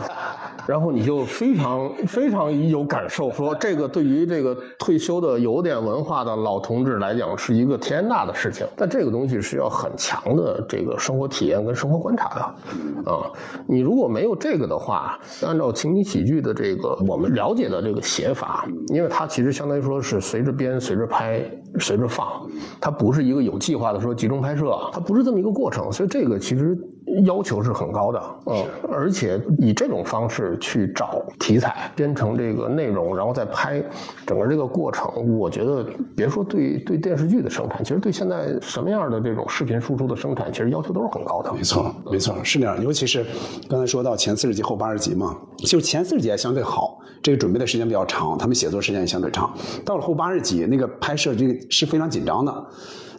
[0.68, 8.66] 然后你就非常 非常有感受，说这个对于这个退休的有点文化的老同志来讲是一个天大的事情。
[8.76, 13.32] 但这个东西是要很强的这个生活体验跟生活观察的，啊，
[13.66, 21.42] 你如果没有这个的话，按照情景喜剧的这个我们了解的这个写法，因为它其实相当于说是随着编、随着拍、
[21.80, 22.46] 随着放，
[22.78, 26.76] 它不是一个有计划的说集中拍摄，它不是这么一个过程，所以这个其实
[27.24, 33.82] 要求是很高的，嗯，而且以这种方式去找题材，编成这个内容，然后再拍，
[34.26, 41.52] 整个这个过程，我觉得别说对对电视剧的生产，其实对现在什么样的这种视频输出的生产，其实要求都是很高的。
[41.52, 42.82] 没错，没错，是那样。
[42.82, 43.24] 尤其是
[43.68, 49.52] 刚才说到前四十集后八十集嘛，就前四十集还相对好，这个准备的时间比较长，他们写作时间也相对长。
[49.84, 52.66] 到了后八十集，那个拍摄这个是非常紧张的。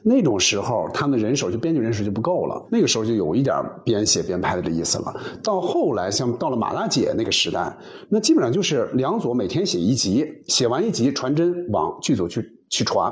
[0.03, 2.67] 那种时候，他们的人手就编剧人手就不够了。
[2.71, 5.13] 那个时候就有一点边写边拍的这意思了。
[5.43, 7.75] 到后来，像到了马大姐那个时代，
[8.09, 13.11] 那基本上就是梁左每天写一集，写完一集传真往剧组去去传，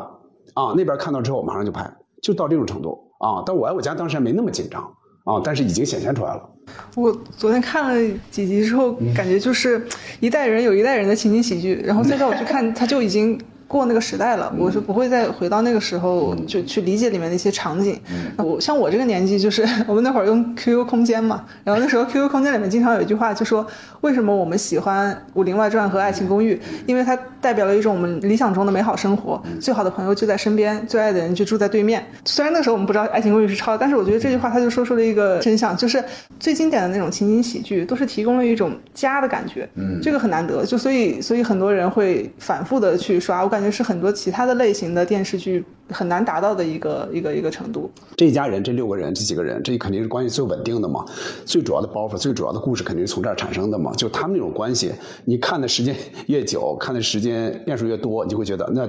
[0.53, 3.43] 啊，那边看到之后马上就拍，就到这种程度啊。
[3.45, 4.81] 但我爱我家当时还没那么紧张
[5.25, 6.49] 啊，但是已经显现出来了。
[6.95, 9.85] 我昨天看了几集之后，感觉就是
[10.19, 13.39] 一代人有一代人的情景喜剧，然后再叫我去看，他就已经。
[13.67, 17.99] 过那个时代了，我是不会再回到那个时候就去理解里面的一些场景。
[18.37, 23.65] 我像我这个年纪，就是 我们那会儿用 QQ 空间嘛，然后那时候 QQ 空间里面经常有一句话，就说
[24.01, 32.05] 为什么我们喜欢《武林外传》和《爱情公寓》，因为它代表了一种我们理想中的美好生活，最好的朋友就在身边，最爱的人就住在对面。
[32.25, 36.03] 虽然那时候我们不知道《爱情公寓》是抄，但是我觉得这句话它就说出了一个真相，就是
[36.39, 47.89] 最经典的那种情景喜剧都是提供了一种家的感觉，嗯，这个很难得，就所以所以很多人会反复的去刷，我感感觉是很多其他的类型的电视剧很难达到的一个一个一个程度。
[48.15, 51.05] 这一家人，这六个人，这几个人，这肯定是关系最稳定的嘛，
[51.45, 53.91] 最主要的包袱，最主要的故事肯定是从这儿产生的嘛。
[53.93, 54.91] 就他们那种关系，
[55.25, 55.95] 你看的时间
[56.27, 58.87] 越久， 看的时间变数越多，你就会觉得那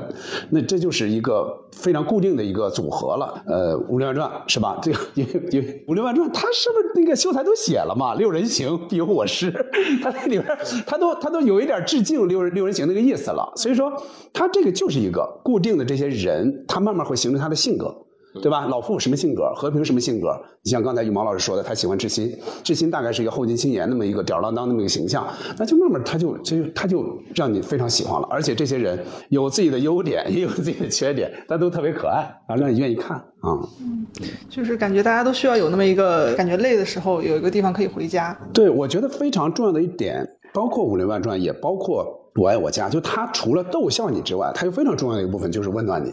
[0.50, 3.42] 那这就是一个非常固定的一个组合了。
[3.46, 4.78] 呃，《武林外传》是吧？
[4.82, 8.14] 这个因为因为《武林外传》，他是不是那个秀才都写了嘛？
[8.14, 9.50] 六人行 必有我师，
[10.02, 10.46] 他那里边
[10.86, 13.52] 他都他都有一点致敬六六人行那个意思了。
[13.56, 13.92] 所以说，
[14.32, 17.94] 他这个就是一个固定的这些人，他们慢慢会形成他的性格。
[18.42, 18.66] 对吧？
[18.66, 19.50] 老傅什么性格？
[19.56, 20.28] 和平什么性格？
[20.62, 22.30] 你像刚才羽毛老师说的，他喜欢志新，
[22.62, 25.26] 志新大概是一个后进青年那么一个吊儿郎当那么一个形象，
[25.58, 28.28] 那就慢慢他就就他就让你非常喜欢了。
[28.30, 33.58] 而且这些人有自己的优点， 也有自己的缺点，但都特别可爱啊，让你愿意看啊。
[33.80, 34.06] 嗯，
[34.50, 38.38] 就是感觉大家都需要有那么一个感觉累的时候，有一个地方可以回家。
[38.52, 42.04] 对，我觉得非常重要的一点，包括《武林外传》，也包括
[42.40, 46.12] 《我爱我家》，就他除了逗笑你之外，他有非常重要的一个部分就是温暖你。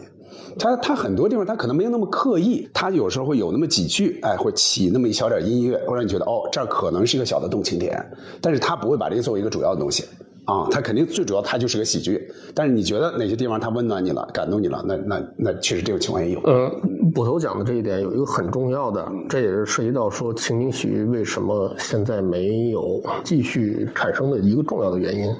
[0.58, 8.04] 他他很多地方他可能没有那么刻意，他有时候会有那么几句，哎，会起那么一小点音乐，会让你觉得哦，这儿可能是一个小的动情点，
[8.40, 10.04] 但是他不会把这个作为一个主要的东西
[10.44, 16.40] 啊，他肯定最主要他就是个喜剧，但是你觉得哪些地方他温暖你了，感动你了，那那那确实这种情况也有。
[16.46, 16.70] 嗯，
[17.12, 25.34] 捕头讲的这一点有一个很重要的，这也是涉及到说情景喜剧为什么现在没有继续产生的一个重要的原因。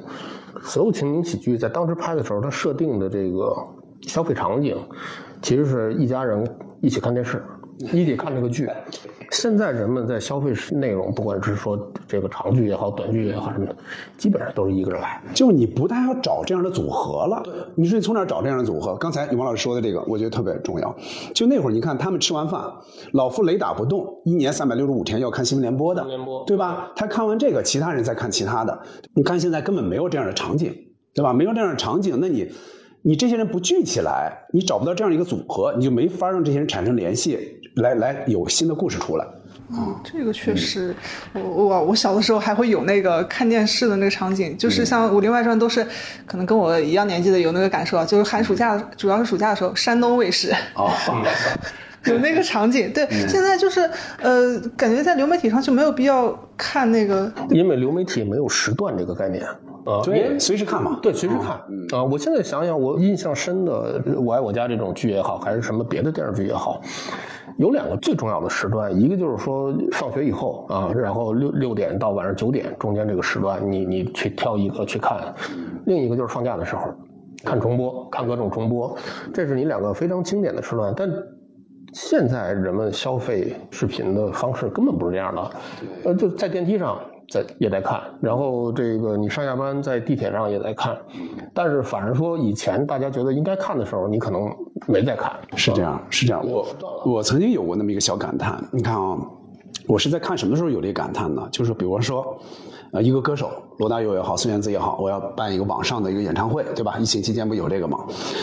[0.62, 3.54] 所有情景喜剧在当时拍的时候，它设定的这个。
[4.06, 4.76] 消费场景
[5.42, 6.48] 其实是一家人
[6.80, 7.44] 一起看电视，
[7.92, 8.68] 一起看这个剧。
[9.32, 13.76] 现在人们在消费内容，不管是说这个长剧也好、短剧也好什么的，
[14.16, 15.20] 基本上都是一个人来。
[15.34, 17.42] 就你不但要找这样的组合了，
[17.74, 18.94] 你说你从哪找这样的组合？
[18.96, 20.96] 刚才羽毛老师说的这个，我觉得特别重要。
[21.34, 22.62] 就那会儿，你看他们吃完饭，
[23.12, 26.06] 老夫雷打不动，一年三百六十五天要看新闻联播的，
[26.46, 26.92] 对吧？
[26.94, 28.78] 他看完这个，其他人再看其他的。
[29.12, 30.72] 你看现在根本没有这样的场景，
[31.12, 31.32] 对吧？
[31.32, 32.48] 没有这样的场景，那你。
[33.06, 37.38] 你这些人不聚起来，你找不到这样一个组合，你就没法让这些人产生联系，
[37.76, 39.24] 来来有新的故事出来。
[39.70, 40.92] 嗯，这个确实，
[41.32, 45.86] 我我我小的时候还会有那个看电视的那个场景，就是像《武林外传》都是，
[46.26, 50.52] 可能跟我一样年纪的有那个感受啊，就是寒暑假，主要是暑假的时候，山东卫视。
[50.74, 50.90] 哦。
[52.06, 53.88] 有那个场景，对，现在就是
[54.20, 59.44] 呃，感觉在流媒体上就没有必要看那个，因为流媒体没有时段这个概念
[59.86, 61.60] 啊，您，随时看嘛，对，随时看
[61.98, 62.04] 啊。
[62.04, 66.80] 我现在想想，我印象深的《我爱我家》这种剧也好，还是什么别的电视剧也好，
[67.56, 75.32] 有两个最重要的时段，一个就是说上学以后啊，然后六六点到晚上九点中间这个时段，你你去挑一个去看，
[75.86, 76.82] 另一个就是放假的时候
[77.44, 78.96] 看重播，看各种重播，
[79.32, 81.08] 这是你两个非常经典的时段，但。
[81.92, 85.50] 现在人们消费视频的方式根本不是这样的，
[86.04, 90.96] 呃，就在电梯上在也在看，然后这个你上下班在地铁上也在看，
[91.52, 94.48] 但是反而说以前大家觉得应该看的时候，你可能
[94.86, 95.32] 没在看。
[95.56, 96.46] 是这样，是这样。
[96.46, 96.66] 我
[97.04, 99.18] 我曾经有过那么一个小感叹，你看啊，
[99.86, 101.48] 我是在看什么时候有这个感叹呢？
[101.50, 102.38] 就是比如说。
[102.92, 106.96] 呃，一个歌手罗大佑也好，孙燕姿也好，我要办一个网上的一个演唱会，对吧？
[107.00, 107.98] 疫情期间不有这个吗？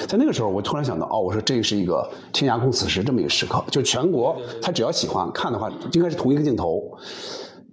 [0.06, 6.84] 在那个时候，我突然想到，哦，我说这是一个天涯共此时这么一个时刻，就全国他只要喜欢看的话，应该是同一个镜头。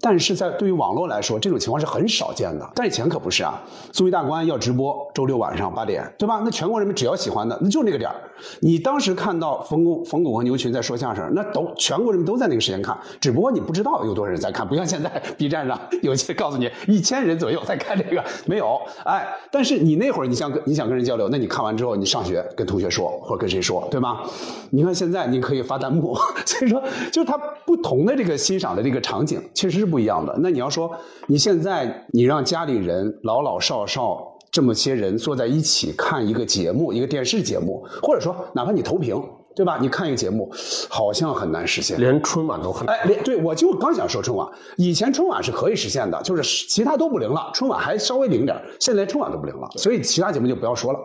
[0.00, 2.68] 但是在对于网络来说，这种情况是很少见的。
[2.74, 3.60] 但以前可不是啊，
[3.92, 6.40] 综艺大观要直播，周六晚上八点，对吧？
[6.44, 8.16] 那全国人民只要喜欢的，那就那个点儿。
[8.60, 18.80] 你当时看到冯巩、冯巩和牛群在说相声，那都全国人民都在那个时间看，只不过你不知道有多少人在看，不像现在 B 站上有些告诉你一千人左右在看这个，没有。
[19.04, 24.22] 哎，但是你那会儿你想跟你想跟人交流，那你看完之后你上学跟同学说或者跟谁说，对吧？
[24.70, 26.82] 你看现在你可以发弹幕， 所以说
[27.12, 27.36] 就是它
[27.66, 30.35] 不同的这个欣赏的这个场景确实是不一样的。
[30.40, 30.90] 那你要说
[31.26, 34.29] 你现在你让家里人老老少少。
[34.53, 39.16] 这么些人坐在一起看一个节目，一个电视节目，或者说哪怕你投屏，
[39.55, 39.79] 对吧？
[39.81, 40.53] 你看一个节目，
[40.88, 41.96] 好像很难实现。
[42.00, 42.96] 连春晚都很难。
[42.96, 50.98] 哎，连对我就刚想说春晚，以前春晚是可以实现的，就是其他都不灵了，春晚还稍微灵点现在连春晚都不灵了，所以其他节目就不要说了。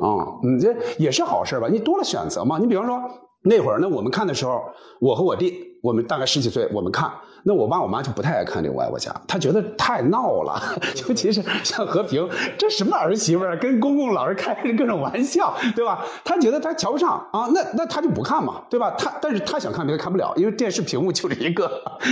[0.00, 1.68] 啊，你这也是好事吧？
[1.70, 2.56] 你多了选择嘛。
[2.58, 2.98] 你比方说
[3.42, 4.58] 那会儿，那我们看的时候，
[5.02, 7.12] 我和我弟，我们大概十几岁，我们看。
[7.48, 10.60] 那我爸我妈就不太爱看这个《我爱我家》，他觉得太闹了，
[11.06, 12.28] 尤其是像和平，
[12.58, 16.04] 这什么儿媳妇儿，跟公公老是开各种玩笑，对吧？
[16.24, 18.92] 他觉得他瞧不上啊，那那他就不看嘛，对吧？
[18.98, 21.66] 他但是他想看别的看不了，因为电视屏幕就这一个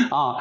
[0.09, 0.37] 啊。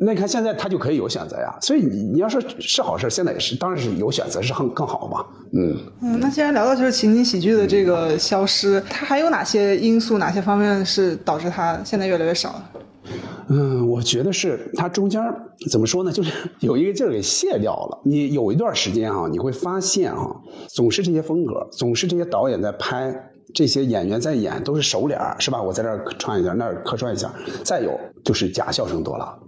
[0.00, 5.26] 那你看现在他就可以有选择呀，所以你你要说是好事，现在也是，当然是有选择是更更好嘛。
[5.52, 12.54] 嗯嗯，那既然聊到就是情景喜剧的这个消失，它还有哪些因素、哪些方面是导致它现在越来越少？
[13.48, 15.22] 嗯，我觉得是它中间
[15.70, 16.12] 怎么说呢？
[16.12, 18.00] 就是有一个劲儿给卸掉了。
[18.04, 20.36] 你有一段时间啊，你会发现啊，
[20.68, 25.62] 总是这些风格，总是这些导演在拍，这些演员在演，都是熟脸儿是吧？
[25.62, 27.32] 我在这儿串一下，那儿客串一下。
[27.64, 29.38] 再有就是假笑声多了，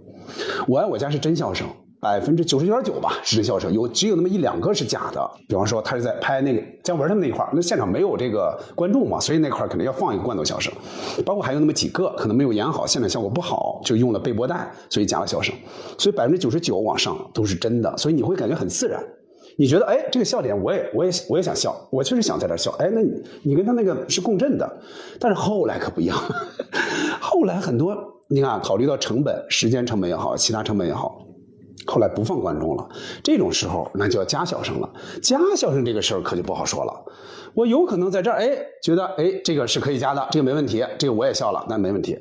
[0.67, 1.67] 我爱我家是真笑声。
[2.01, 5.31] 百分之九十九点九吧，是真笑声，有只有那么一两个是假的。
[5.47, 10.73] 比方说，他是在拍那个姜文他们那块，那现场没有这个观众嘛，所以那块儿肯定要放一个罐头笑声。
[11.23, 15.53] 包括还有那么几个可能没有演好，现场效果不好，就用了背播带，所以加了笑声。
[15.95, 18.99] 所以百分之九十九往上都是真的，所以你会感觉很自然。
[19.55, 22.71] 你觉得，哎，这个笑点我也我也我也想笑，我确实想在这笑。
[22.79, 23.11] 哎，那你
[23.43, 24.67] 你跟他那个是共振的，
[25.19, 26.17] 但是后来可不一样，
[27.21, 27.95] 后来很多
[28.27, 31.27] 你看，考虑到成本、时间成本也好，其他成本也好。
[31.85, 32.89] 后来不放观众了，
[33.23, 34.89] 这种时候那就要加笑声了。
[35.21, 36.93] 加笑声这个事儿可就不好说了。
[37.53, 38.49] 我有可能在这儿，哎，
[38.81, 42.17] 觉得哎这个是可以加的，这个没问题，这个我也笑了，那没问题。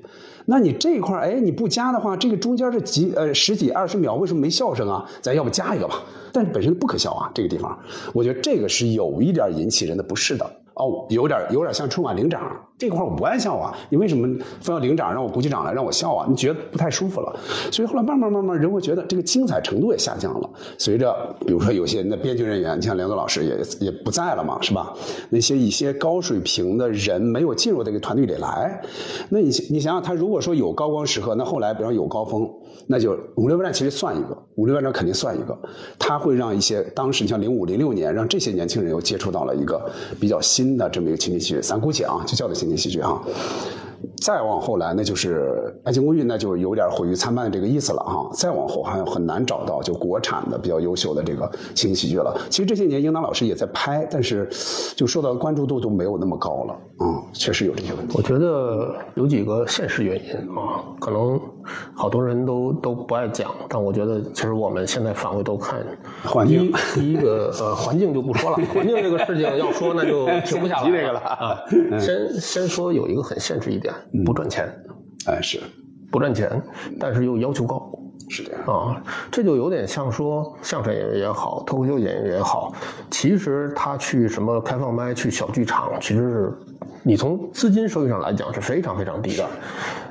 [0.46, 5.08] 那你这一块儿，哎，你不加的话，这个中间这几呃十几二十秒为什么没笑声啊？
[5.20, 6.02] 咱要不加一个吧？
[6.32, 7.78] 但是本身不可笑啊，这个地方，
[8.12, 10.44] 我觉得这个是有一点引起人的不适的。
[10.74, 12.40] 哦，有点有点像春晚领奖
[12.80, 14.26] 这块我不爱笑啊，你为什么
[14.62, 16.26] 非要领奖让我鼓起掌来让我笑啊？
[16.26, 17.38] 你觉得不太舒服了，
[17.70, 20.48] 所以后来慢慢慢慢人会觉得这个精彩程度也下降了。
[20.78, 21.14] 随着
[21.46, 24.94] 比如说有些那编剧人员，你像梁左老师也也不在了嘛，是吧？
[25.28, 28.80] 那些一些高水平的人没有进入这个团队里来，
[29.28, 32.50] 那你你想想他如果说有高光时刻，那后来比方有高峰，
[32.86, 35.54] 那就五六万战其实算一个，五六万战肯定算一个，
[35.98, 39.78] 他会让一些当时你像零五零六年让这些年轻人又接触到了一个
[40.18, 40.70] 比较新。
[40.70, 43.20] 的这么一个情景喜剧，咱姑且啊，就叫做情景喜剧哈。
[44.22, 48.30] 再往后来，那就是《爱情公寓》，那就有点毁誉参半的这个意思了哈。
[48.34, 52.36] 再往后，还很难找到就国产的比较优秀的这个情景喜剧了。
[52.50, 54.48] 其实这些年，英达老师也在拍，但是
[54.94, 56.76] 就受到关注度都没有那么高了。
[57.02, 58.14] 嗯，确实有这些问题。
[58.18, 61.40] 我觉得有几个现实原因啊，可能
[61.94, 65.80] 好多人都都不爱讲，但我觉得其实我们现在反回头看，
[66.24, 71.58] 环境第一个呃环境就不说了， 环境这个事情要说那就停不下来这个了啊。
[71.98, 73.89] 先先说有一个很现实一点。
[74.24, 74.68] 不赚钱，
[75.26, 75.60] 哎是，
[76.10, 76.62] 不赚钱，
[76.98, 77.90] 但是又要求高，
[78.28, 78.62] 是这样。
[78.66, 82.72] 啊，这就有点像说相声演员也好，脱口秀演员也好，
[83.10, 86.52] 其实他去什么开放麦，去小剧场，其实是
[87.02, 89.46] 你从资金收益上来讲是非常非常低的，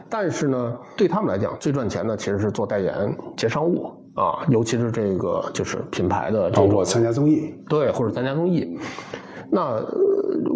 [0.10, 8.78] 但是呢，对他们来讲最赚钱的其实是做代言、接商务啊，尤其是这个就是品牌的，包括参加综艺，对，或者参加综艺，
[9.52, 9.84] 那。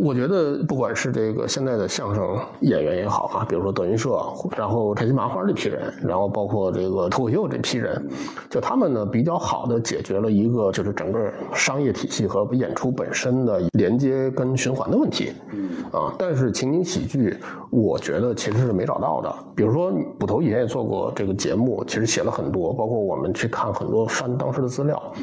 [0.02, 4.22] 我觉得不管是这个现在的相声演员也好啊，比如说德云社，
[4.56, 8.06] 然后开心麻花这批人，然后包括这个脱口秀这批人，
[8.50, 15.32] 就他们呢比较好的解决了一个就是整个商业体系和演出本身的连接跟循环的问题。
[15.54, 17.38] 嗯啊，但是情景喜剧，
[17.70, 19.34] 我觉得其实是没找到的。
[19.56, 25.14] 比如说捕头以前也做过这个节目，其实写了很多，包括我们去看很多翻当时的资料。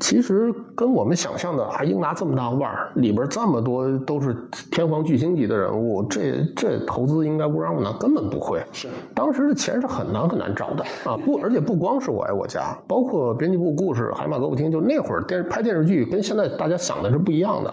[0.00, 4.34] 其实跟我们想象的，还英达这么大腕儿，里边这么多都是
[4.70, 8.62] 天皇巨星级的人物，这这投资应该不让呢，根本不会。
[8.72, 11.16] 是，当时的钱是很难很难找的啊！
[11.18, 17.72] 不，而且不光是我爱我家，包括编辑部故事、海马歌舞厅，就那会儿电拍电视剧，跟现在大家想的是不一样的。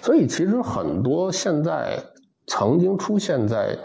[0.00, 1.98] 所以其实很多现在
[2.46, 3.76] 曾经出现在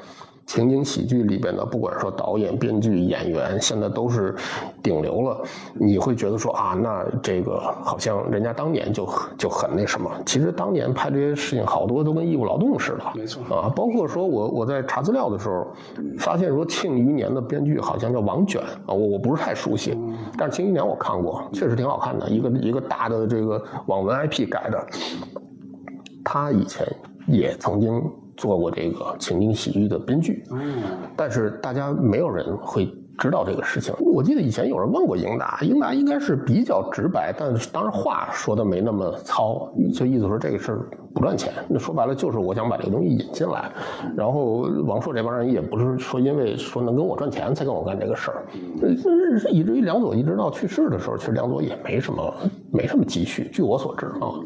[0.48, 4.34] 情景喜剧里边的，不管说导演、编剧、演员，现在都是
[4.82, 5.44] 顶流了。
[5.74, 10.10] 你会觉得说啊，那这个好像人家当年就就很那什么。
[10.26, 13.04] 其实当年拍这些事情，好多都跟义务劳动似的。
[13.14, 15.68] 没错啊，包括说我我在查资料的时候，
[16.18, 19.98] 发现说《庆余年》的编剧好像叫王卷啊，我我不是太熟悉，
[20.38, 24.88] 但是《庆余年》我看过，确实挺好看的，一个一个大的这个网文 IP 改的。
[26.24, 26.88] 他以前
[27.28, 28.02] 也曾经
[28.38, 30.44] 做过这个情景喜剧的编剧，
[31.16, 32.86] 但是大家没有人会
[33.18, 33.94] 知道这个事情。
[34.00, 41.52] 我记得以前有人问过英达，英达应该是比较直白，但是当然话说的没那么糙，就意思说这个事儿不赚钱。
[41.68, 43.72] 那说白了就是我想把这个东西引进来，
[44.16, 48.46] 然后王朔这帮人也不是说因为说能跟我赚钱才跟我干这个事儿，
[48.82, 48.90] 呃
[49.52, 52.34] 以至于梁左一直到去世的时候，其实梁左也没什么
[52.72, 54.38] 没什么积蓄，据我所知啊，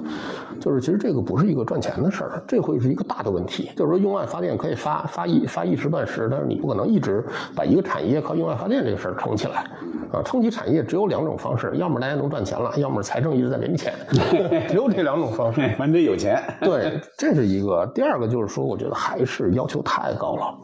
[0.60, 3.70] 就是其实这个不是一个赚钱的事儿，这会是一个大的问题。
[3.76, 7.24] 就是说用爱发电可以发发一发一时半时，但是你不可能一直
[7.56, 9.66] 把一个产业靠用爱发电这个事儿撑起来
[10.12, 10.22] 啊。
[10.24, 13.94] 撑起产业只有两种方式，要么大家能赚钱了，要么财政一直在给你钱，
[14.70, 15.62] 只有这两种方式。
[15.78, 16.42] 反正得有钱。
[16.70, 17.86] 对，这是一个。
[17.96, 20.56] 第二个就是说，我觉得还是要求太高了。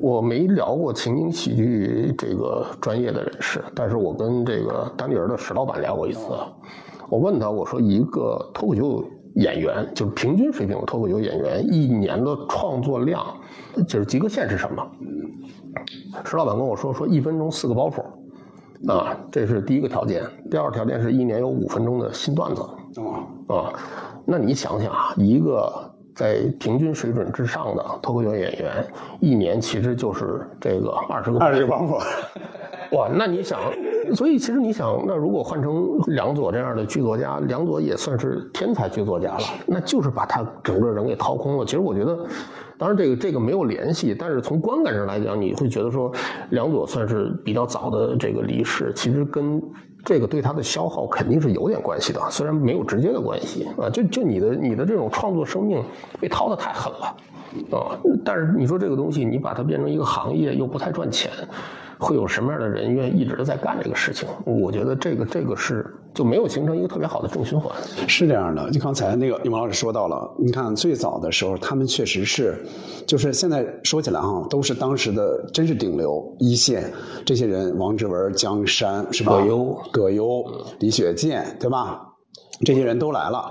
[0.00, 6.28] 我没聊过情景喜剧这个专业的人士，但是我跟这个丹尼尔的石老板聊过一次。
[7.08, 9.04] 我问他，我说一个脱口秀
[9.34, 13.24] 演员，就是平均水平的脱口秀演员，一年的创作量，
[13.86, 14.86] 就是及格线是什么？
[16.24, 18.02] 石老板跟我说，说一分钟四个包袱，
[18.92, 20.22] 啊，这是第一个条件。
[20.50, 22.62] 第二个条件是一年有五分钟的新段子。
[23.48, 23.72] 啊，
[24.26, 25.72] 那你想想啊，一个
[26.14, 28.84] 在平均水准之上的脱口秀演员，
[29.20, 32.02] 一年其实就是这个二十个二十个包袱。
[32.92, 33.58] 哇，那你想，
[34.14, 41.64] 所以其实你想，那如果换成梁左这样的剧作家，梁左也算是天才剧作家了，那就是把他整个人给掏空了。
[41.64, 42.16] 其实我觉得，
[42.78, 46.12] 当然这个这个没有联系，但是从观感上来讲，你会觉得说，
[46.50, 49.60] 梁左算是比较早的这个离世，其实跟
[50.06, 55.84] 这个对他的消耗肯定是有点关系的，虽然没有直接的关系啊，就就你的你的这种创作生命
[56.18, 57.16] 被掏的太狠了
[57.76, 61.30] 啊，但是你说这个东西，你把它变成一个行业又不太赚钱。
[61.98, 64.28] 会有什么样的人愿意一直在干这个事情？
[64.44, 65.86] 我觉得这个这个是
[66.16, 67.72] 就没有形成一个特别好的正循环。
[68.08, 72.66] 是这样的，就刚才那个李王老师说到了，你看最早的时候，他们确实是，
[73.06, 76.90] 就是现在说起来哈，都是当时的真是顶流一线
[77.26, 79.38] 这些人，王志文、江山是吧？
[79.38, 80.42] 葛优、葛优、
[80.78, 82.00] 李雪健，对吧？
[82.64, 83.50] 这些人都来了，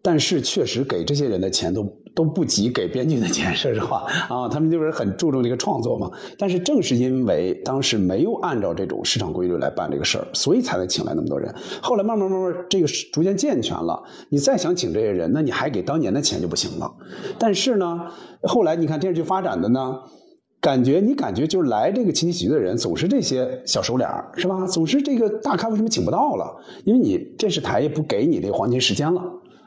[0.00, 1.84] 但是确实给这些人的钱都。
[2.16, 6.10] 都不及给编剧的钱，说实话啊，他们就是很注重这个创作嘛。
[6.38, 11.54] 但是正是因为当时没有按照这种市场规律来办这个事儿，所以才能请来那么多人。
[11.82, 16.90] 后来慢慢慢慢，这个逐渐健全了，你再想请这些人，那你还给当年的钱就不行了。
[17.38, 18.06] 但是呢，
[18.42, 19.98] 后来你看电视剧发展的呢，
[20.58, 24.66] 感觉你感觉就是来这个情景喜剧的人总是这些小手脸，是吧？
[24.66, 26.56] 总是这个大咖为什么请不到了？
[26.86, 29.22] 因为你电视台也不给你这个黄金时间了。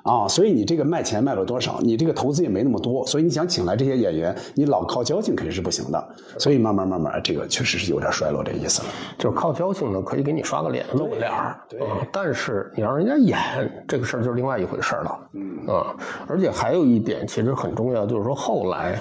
[0.10, 1.80] 啊，所以你这个卖钱卖了多少？
[1.82, 6.10] 你这个投资也没那么多，所以你想请来这些演员，你老靠交情肯定是不行的。
[6.40, 8.88] 所以慢慢慢慢，这个确实是有点衰落这意思了。
[9.20, 11.80] 就是靠交情呢，可以给你刷个脸、露个脸儿，对。
[12.12, 13.38] 但是你让人家演
[13.88, 15.20] 这个事儿，就是另外一回事了。
[15.34, 15.96] 嗯啊，
[16.28, 19.00] 而且还有一点其实很重要，就是说后来，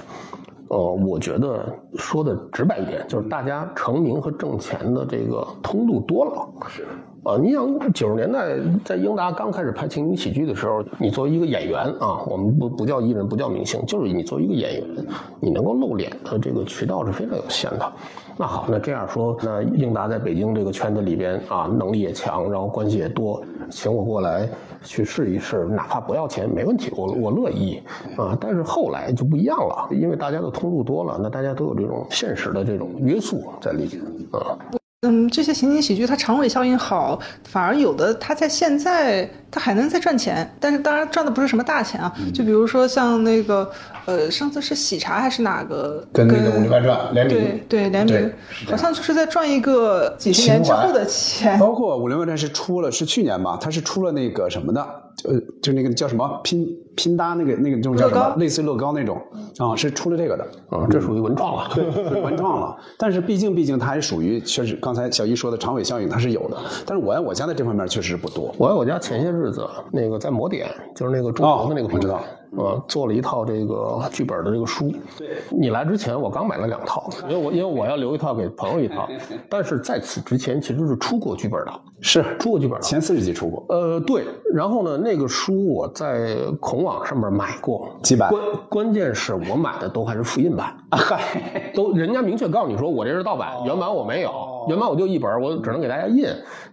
[0.69, 1.65] 呃，我觉得
[1.97, 6.47] 说的直白一点，就是大家成名和挣钱的这个通路多了。
[6.69, 6.87] 是。
[7.29, 15.07] 啊，你想九十年代在英达刚开始拍情景喜剧的时候，你作为一个演员啊，我们不不叫艺人，不叫明星，就是你作为一个演员，
[15.39, 17.93] 你能够露脸的这个渠道是非常有限的。
[18.39, 24.49] 那好，那这样说，那英达在北京这个圈子里边啊，能力也强，然后关系也多，请我过来
[24.83, 27.79] 去试一试，哪怕不要钱没问题，我我乐意
[28.17, 28.35] 啊。
[28.41, 34.03] 但是后来就不一样了，因为大家的通路多了，那大家都有这种现实的这种约束在里边
[34.33, 34.57] 啊。
[35.03, 37.17] 嗯，这些情景喜剧它长尾效应好，
[37.49, 42.13] 反而有的它在现在它还能再赚钱，但是当然赚的不是什么大钱啊。
[42.35, 43.71] 就比如说像那个
[44.07, 48.33] 呃，上次是喜茶还是哪个跟那个《武林外传》联名，对对联名，
[48.69, 51.57] 好像就是在赚一个几十年之后的钱。
[51.61, 54.85] 包括《武林外传》是出了是去年吧，它是出了那个什么的，
[55.25, 56.69] 呃，就那个叫什么拼。
[56.99, 58.35] 拼搭那个那个种叫什么？
[58.39, 59.23] 类似乐高那种
[59.59, 62.77] 啊，是出了这个的啊，这属于文创了，对，文创了。
[62.99, 66.57] 但是毕竟毕竟它还属于确实，刚才小一说的长尾效应它是有的。
[66.85, 68.53] 但是我爱我家在这方面确实不多。
[68.59, 72.21] 我爱我家前些日子那个在魔点，就是那个中国的那个不知道
[72.57, 74.91] 呃，做了一套这个剧本的这个书。
[75.19, 79.09] 对，你来之前我刚买了两套，因为我因为我要留一套给朋友一套，
[79.49, 82.83] 但是在此之前其实是出过剧本的，是出过剧本的。
[82.83, 84.25] 前四十集出过，呃，对，
[84.55, 94.33] 然后呢，那个书我在孔网上面买过几百关关键是我买的都还是复印版，嗨，都人家明确告诉你说我这是盗版，原版我没有，
[94.69, 96.25] 原版我就一本，我只能给大家印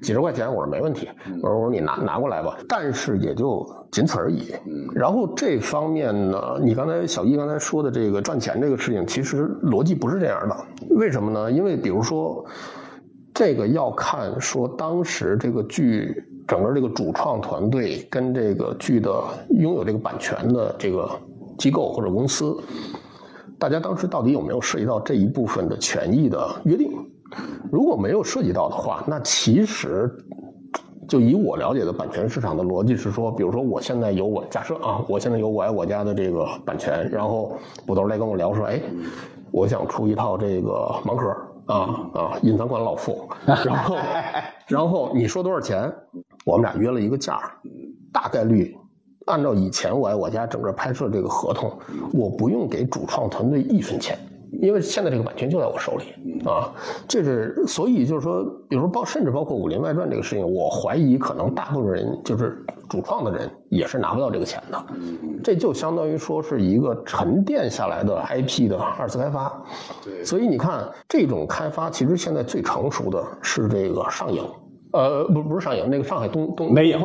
[0.02, 1.10] 几十块钱，我说没问题，
[1.42, 4.54] 我说我说你拿拿过来吧，但是也就仅此而已。
[4.94, 10.56] 然后这方面呢，你刚才小易刚才说的这个赚钱这个事情，其实逻辑不是这样的，
[10.96, 11.52] 为什么呢？
[11.52, 12.46] 因为比如说。
[13.38, 21.12] 这个要看说当时这个剧整个这个主创团队跟这个剧的拥有这个版权的这个
[21.58, 22.56] 机构或者公司，
[23.60, 26.90] 大家当时到底有没有涉及到这一部分的权益的约定？
[27.70, 30.10] 如果没有涉及到的话，那其实
[31.08, 37.54] 就以我了解的版权市场的逻辑是说，比如说我现在有我假设啊，我现在有我爱我家的这个版权，然后
[37.86, 38.82] 捕头来跟我聊说，哎，
[39.52, 40.70] 我想出一套这个
[41.06, 41.36] 盲盒。
[41.68, 42.38] 啊啊！
[42.44, 43.98] 隐藏款老傅， 然后
[44.68, 45.92] 然后你说多少钱？
[46.46, 47.40] 我们俩约了一个价
[48.14, 48.78] 大概率
[49.26, 51.76] 按照以前我爱我家整个拍摄这个合同，
[52.14, 54.16] 我不用给主创团队一分钱。
[54.62, 56.72] 因为现在这个版权就在我手里啊，
[57.08, 64.86] 这是所以就是说，比如说包甚至包括《武林外传》这个事情，我怀疑可能大部分人就是主创的人也是拿不到这个钱的，
[65.44, 69.52] 这就相当于说是一个沉淀下来的 IP 的二次开发。
[70.04, 74.44] 对，所以你看这种开发，其实现在最成熟的是这个上影，
[74.94, 77.00] 呃，不不是上影，那个上海东东美影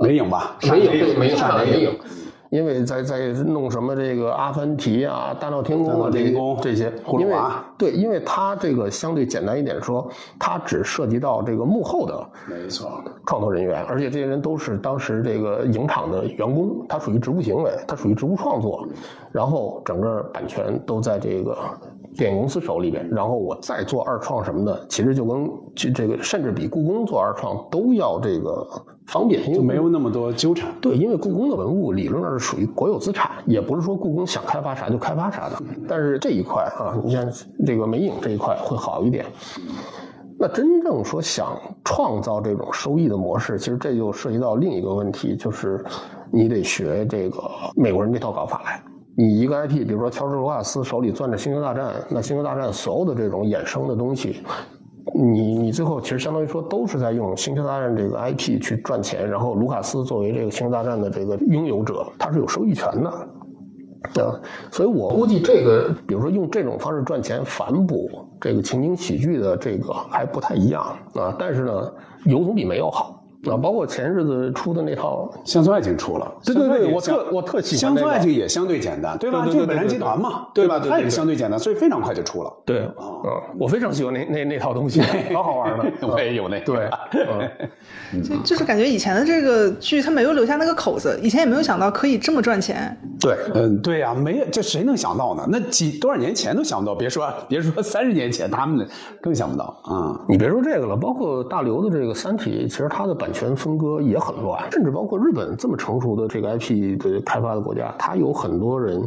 [0.00, 1.90] 美影吧，美影对美影上海美影。
[2.50, 6.32] 因为在在弄什么这个阿凡提啊、大闹天宫啊这
[6.62, 7.36] 这些，因为
[7.76, 18.86] 对，因为它这个相对简单一点说，它只涉及到这个幕后的没错创作人员，而且这些人都是当时这个影厂的员工，他属于职务行为，他属于职务创作，
[19.30, 21.56] 然后整个版权都在这个
[22.16, 28.66] 电影公司手里边，然后我再做二创什么的，其实就跟这这个甚至比故宫做二创都要这个。
[29.08, 30.70] 方便，因为没有那么多纠缠。
[30.80, 35.56] 对，因为故宫的文物理论上是属于国有资产，也不是说故宫想开发啥就开发啥的。
[35.88, 37.26] 但是这一块啊，你像
[37.66, 39.24] 这个美影这一块会好一点。
[40.38, 45.82] 那真正说想创造这种收益的模式，其实这就涉及到另一个问题，就是
[46.30, 47.42] 你得学这个
[47.74, 48.80] 美国人这套搞法来。
[49.16, 54.42] 你一个 IP，比如说乔治·卢卡斯手里攥着《星球大战》，那《星球大战》所有的这种衍生的东西。
[55.14, 63.10] 你你最后其实相当于说都是在用《星球大战》这个 IP 去赚钱，然后卢卡斯作为这个《星球大战》的这个拥有者，他是有收益权的，
[64.22, 64.40] 啊，
[64.70, 68.08] 所以我估计这个，比如说用这种方式赚钱反哺
[68.40, 70.82] 这个情景喜剧的这个还不太一样
[71.14, 71.92] 啊，但是呢，
[72.24, 73.17] 有总比没有好。
[73.46, 79.46] 啊，包括前日子出的那套《乡村爱情》出了，对对对，我特我特喜欢《乡村爱情》也相对简单，对吧？
[79.46, 80.80] 就是本山集团嘛，对吧？
[80.80, 82.52] 它也相对简单，所以非常快就出了。
[82.66, 83.22] 对啊，
[83.56, 85.00] 我非常喜欢那那那套东西，
[85.32, 85.84] 老好玩了。
[86.02, 86.58] 我也有那。
[86.66, 86.90] 对，
[88.22, 92.98] 就就是感觉以前的这个剧，它没有留下那个口子，以前也没有想到可以这么赚钱。
[93.20, 95.46] 对，嗯，对呀，没有这谁能想到呢？
[95.48, 98.84] 那几多少年前都想不到，别说别说三十年前，他们
[99.22, 100.20] 更想不到啊！
[100.28, 103.27] 你别说这个了，包括大刘的这个《三体》，其实它的版。
[103.28, 109.06] 版权分割也很乱，甚至包括日本这么成熟的这个 IP 的开发的国家，它有很多人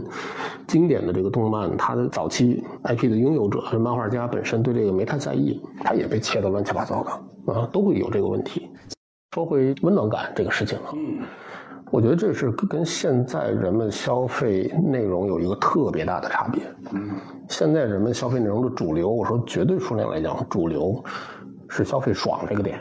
[0.67, 8.69] 经典的这个动漫，它的早期 IP 的拥有者是漫画家本身对这个没太在意，它也被切得乱七八糟的啊，都会有这个问题。
[9.33, 11.17] 说回温暖感这个事情啊，嗯，
[11.89, 16.61] 我觉得这是跟现在人们消费内容有一个特别大的差别。
[16.91, 17.09] 嗯，
[17.49, 21.03] 现在人们消费内容的主流，我说绝对数量来讲，主流
[21.67, 22.79] 是消费爽这个点。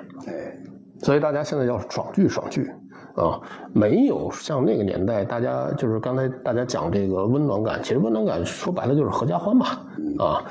[1.03, 2.71] 所以大家现在要爽剧爽剧，
[3.15, 3.41] 啊，
[3.73, 9.67] 没有像那个年代，大家就是刚才大家讲这个温暖感，其实温暖感说白了就是合家欢嘛，
[10.19, 10.45] 啊。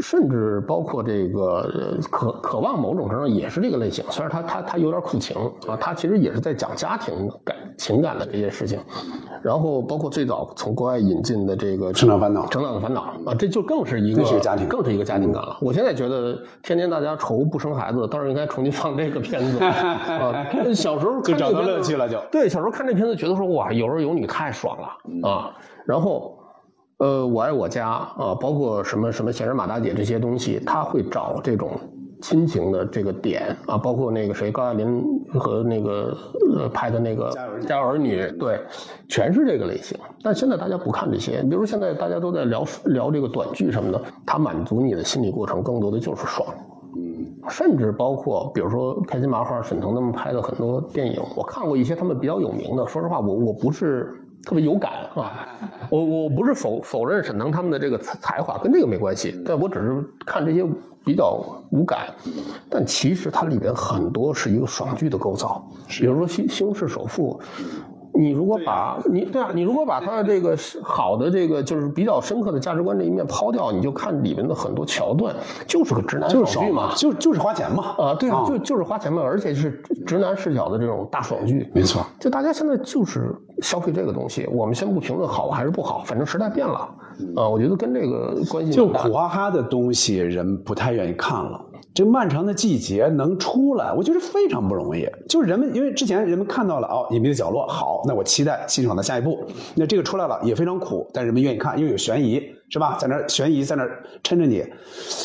[0.00, 5.36] 甚至包括这个渴渴望某种程度也是这个类型，虽然他他他有点苦情
[5.66, 8.78] 啊，他其实也是在讲家庭感情感的这些事情。
[9.40, 15.56] 然后包括最早从国外引进的这个《成长烦恼》，《成长的烦恼》啊，这就更是一个家庭，更是一个家庭感了。
[15.60, 20.44] 我现在觉得天天大家愁不生孩子，倒是应该重新放这个片子 啊。
[20.74, 25.50] 小时候看找到乐趣了，就对小时候看这片子觉得说哇有儿有女太爽了啊，
[25.84, 26.37] 然后。
[26.98, 31.70] 呃，我爱我家啊，包括什么什么闲人马大姐这些东西，他会找这种
[32.20, 36.16] 亲情的这个点啊，包括那个谁高亚麟和那个
[36.56, 37.30] 呃拍的那个
[37.68, 38.60] 家有儿女，对，
[39.08, 39.96] 全是这个类型。
[40.24, 46.52] 但现在大家不看这些，比如现在大家都在聊聊这个短剧什么的，它满足你的心理过程更多的就是爽。
[46.96, 52.84] 嗯，甚至包括比如说开心麻花、沈腾他们拍的很多电影，我看过一些他们比较有名的。
[52.88, 54.12] 说实话，我我不是。
[54.48, 55.46] 特别有感啊。
[55.90, 60.64] 我我不是否否认沈腾他们的这个才才华，跟这个没关系，但我只是看这些
[61.04, 62.06] 比较无感。
[62.70, 67.38] 但其实它里边很多是一个爽剧的构造，比如说《西西红柿首富》。
[68.18, 75.32] 你如果把你对啊，你如果把他的这个好的这个就是比较深刻的价值观这一面抛掉，你就看里面的很多桥段，
[75.68, 77.94] 就是个直男就是爽剧嘛，就就是花钱嘛。
[77.96, 79.70] 啊，对啊，就就是花钱嘛，而且是
[80.04, 82.04] 直男视角的这种大爽剧，没错。
[82.18, 86.78] 就大家现在就是消费这个东西，我们先不评论好还是不好，反正时代变了，
[87.36, 91.64] 啊，我觉得跟这个关系就苦哈哈的东西，人不太愿意看了。
[91.94, 95.08] 这漫长的季节能出来，我觉得非常不容易。
[95.28, 99.44] 就是人们因为之前人们看到了哦，隐秘的角落好，那我期待欣赏的下一步。
[99.74, 102.96] 那这个出来了也非常苦，但人们愿意看，因为有悬疑，是吧？
[103.00, 104.64] 在那悬疑在那儿抻着你，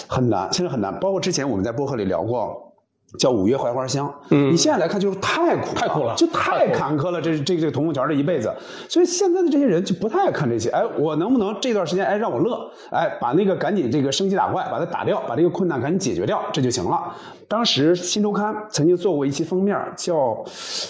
[0.07, 0.99] 很难，现在很难。
[0.99, 2.72] 包括之前我们在播客里聊过。
[3.17, 7.21] 叫五月槐花香，嗯，你现在来看就是太苦太苦了就太坎坷了。
[7.21, 8.51] 这这这个童梦桥这一辈子，
[8.89, 10.69] 所以现在的这些人就不太爱看这些。
[10.69, 17.13] 哎，我能不能这段时间哎让我乐，哎把那个赶紧这个升级打怪把它打掉，把这个困难赶紧解决掉，这就行了。
[17.53, 20.43] 当时新周刊曾经做过一期封面，叫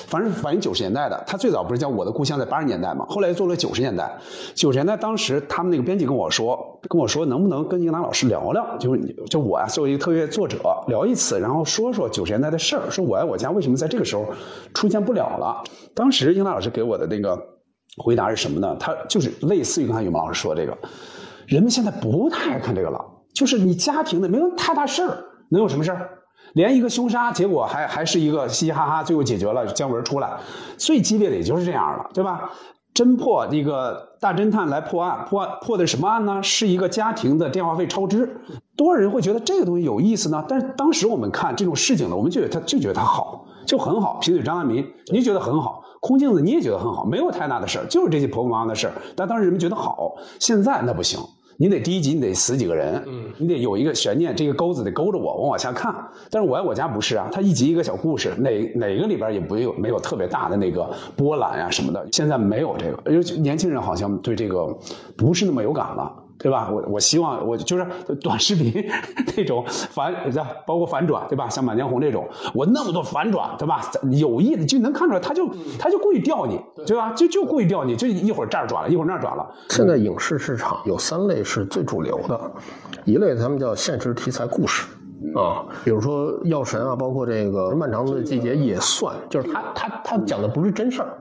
[0.07, 1.23] 反正反映九十年代的。
[1.27, 4.09] 他最早不是叫我的故乡在八十年代嘛，后来又做了九十年代。
[4.55, 6.57] 九十年代当时他们那个编辑跟我说，
[6.87, 10.57] 跟我说能不能跟英达老师聊聊，就是就我呀作为一个特约作者
[10.87, 14.25] 聊一次，然后说说九十年代的事儿，说我爱我家为什么在这个时候
[14.73, 15.61] 出现不了了。
[15.93, 17.37] 当时英达老师给我的那个
[17.97, 18.73] 回答是什么呢？
[18.79, 20.77] 他就是类似于刚才羽毛老师说这个，
[21.45, 23.03] 人们现在不太爱看这个了，
[23.35, 26.19] 就是你家庭的没有太大事儿，能有什么事儿？
[26.53, 30.31] 连一个凶杀，结果还还是一个嘻嘻哈哈，最后解决了，姜文出来，
[30.77, 32.49] 最激烈的也就是这样了，对吧？
[32.93, 36.43] 侦破那个大侦探来破案，破案破的什么案呢？
[36.43, 38.39] 是一个家庭的电话费超支，
[38.75, 40.45] 多少人会觉得这个东西有意思呢？
[40.47, 44.19] 但是当时我们看这种市井的，我们就觉得他就觉得他好，就很好。
[44.21, 48.93] 贫嘴张爱民，你觉得很好；空镜子你也觉得很好，没有太大的事儿，就是这些婆婆妈妈的事儿。
[49.15, 51.19] 但当时人们觉得好，现在那不行。
[51.57, 55.93] 你得第一集你得死几个人，嗯，你得有一个悬念，这个钩子得勾着我，我往下看。
[56.29, 62.07] 但是我爱我家不是啊，它一集一个小故事，哪哪个里边也不有没有特别大的那个波澜啊、什么的。
[62.11, 64.67] 现在没有这个，因为年轻人好像对这个
[65.15, 66.22] 不是那么有感了。
[66.37, 66.69] 对吧？
[66.69, 67.85] 我我希望我就是
[68.21, 68.73] 短视频
[69.37, 70.13] 那种反，
[70.67, 71.47] 包括反转，对吧？
[71.49, 73.81] 像《满江红》这种，我那么多反转，对吧？
[74.19, 77.11] 有意的就能看出来，他就他就故意吊你，对吧？
[77.13, 79.49] 就就故意吊你，就一会儿这儿转了，一会儿那儿转了。
[79.69, 82.51] 现在影视市场有三类是最主流的，
[83.05, 84.87] 一类他们叫现实题材故事。
[85.35, 91.17] 啊，比如说《药神》啊，包括这个《漫长的季节》也算，就是他他他讲的不是真事儿，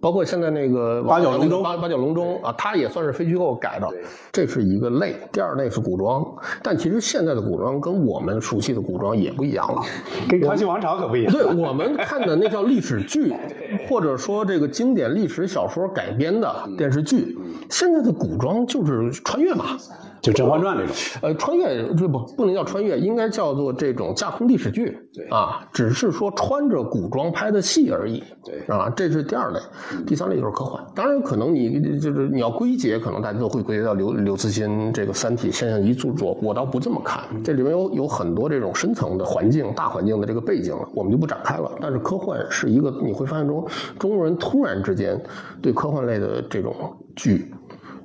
[0.00, 3.88] 包括现在那个八角笼中八八角笼中啊，它也算是非虚构改的，
[4.30, 5.16] 这是一个类。
[5.32, 6.24] 第二类是古装，
[6.62, 9.82] 但其实现在的古装跟我们熟悉的古装也不一样了，
[10.28, 11.32] 跟《康熙王朝》可不一样。
[11.32, 13.34] 对我们看的那叫历史剧，
[13.88, 17.36] 或者说这个经典历史小说改编的电视剧，
[17.68, 19.76] 现在的古装就是穿越嘛。
[20.20, 29.58] 就《甄嬛传》那种，呃，穿越这不不能叫穿越，应该叫做这种架空历史剧，对啊，只是说穿着古装拍的戏而已，对啊，这是第二类，
[30.06, 30.84] 第三类就是科幻。
[30.94, 41.70] 当然，可能你就是你要归结，可能大家都会归结到刘刘慈欣这个《三体》现象级著作，我倒不这么看，这里面有有很多这种深层的环境、大环境的这个背景，我们就不展开了。
[41.80, 43.66] 但是科幻是一个你会发现中
[43.98, 45.18] 中国人突然之间
[45.62, 46.74] 对科幻类的这种
[47.16, 47.52] 剧。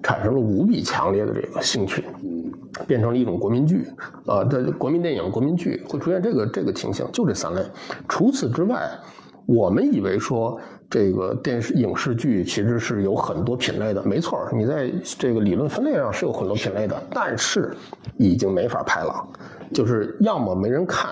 [0.06, 2.06] 产生了无比强烈的这个兴趣，
[2.86, 3.88] 变成了一种国民剧
[4.28, 7.62] 啊，这国民电影、国民剧会出现这个这个情形，就这三类。
[8.08, 8.88] 除此之外，
[9.48, 10.60] 我们以为说
[10.92, 17.76] 这个电视影视剧其实是有很多品类的，没错，你在这个理论分类上是有很多品类的，但是
[18.18, 19.28] 已经没法拍了，
[19.74, 21.10] 就是要么没人看。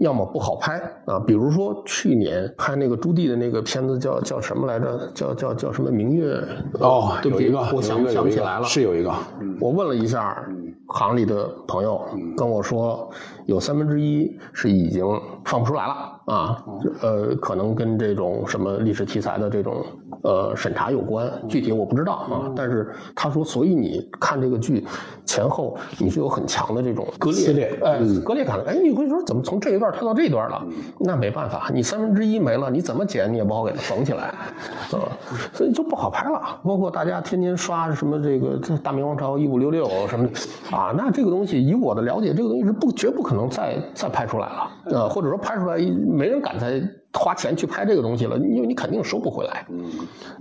[0.00, 5.10] 要么不好拍啊，比如说去年拍那个朱棣的那个片子叫叫什么来着？
[5.14, 6.36] 叫叫叫什么明月？
[6.80, 8.64] 哦，对不起，有一个，我想想不起来了。
[8.64, 9.12] 是有一个，
[9.60, 10.44] 我问了一下
[10.86, 12.00] 行里的朋友，
[12.36, 13.08] 跟我说
[13.46, 15.04] 有三分之一是已经
[15.44, 15.94] 放不出来了
[16.26, 16.64] 啊，
[17.00, 19.84] 呃，可能跟这种什么历史题材的这种
[20.22, 22.52] 呃审查有关，具体我不知道啊。
[22.54, 24.86] 但是他说，所以你看这个剧
[25.24, 28.64] 前后你是有很强的这种割裂，哎，割裂感的。
[28.70, 30.64] 哎，你会说怎么从这一段跳到这一段了？
[31.00, 35.10] 那没办法，你三分之一没了，你怎么剪你也不好给它缝起来，啊，
[35.52, 36.40] 所以就不好拍了。
[36.64, 45.76] 包括大家天天刷什么这个大明王朝一五六六什么的啊，那这个东西以我的了解，这个东西是不绝不可能再再拍出来了，呃，或者说拍出来
[46.12, 46.82] 没人敢再
[47.12, 49.66] 花钱去拍这个东西了，因为你肯定收不回来，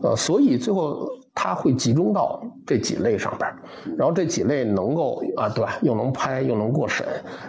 [0.04, 1.08] 呃，所以最后。
[1.34, 3.56] 它会集中到这几类上边儿，
[3.98, 5.80] 然后这几类能够啊，对吧？
[5.82, 7.08] 又能拍，又能过审，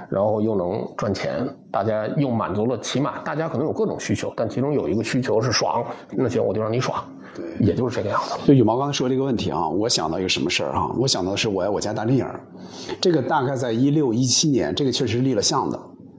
[0.09, 7.05] 然后又能赚钱，大家又满足了，起码大家可能有各种需求，但其中有一个需求是爽，那行我就让你爽，
[7.35, 8.39] 对，也就是这个样子。
[8.47, 10.95] 就羽毛刚才说这个问题啊，我想到一个什么事儿哈？
[10.97, 12.27] 我想到的是我爱我家大电影，
[13.01, 15.79] 这个大概在一六一七年，这个确实立了项的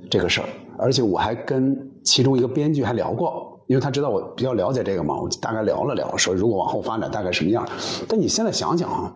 [0.09, 0.47] 这个事儿，
[0.77, 3.51] 而且我还跟其中一个编剧还聊过。
[3.65, 7.65] 因为他知道我比较了解这个嘛，我大概聊了聊，说如果往后发展大概什么样。
[8.09, 9.15] 但你现在想想啊，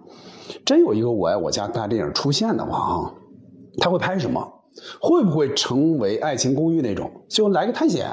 [0.65, 3.13] 真有一个我爱我家大电影出现的话啊，
[3.79, 4.41] 他会拍什么？
[5.01, 8.09] 会不会成为《爱情公寓》那种，就来个探险，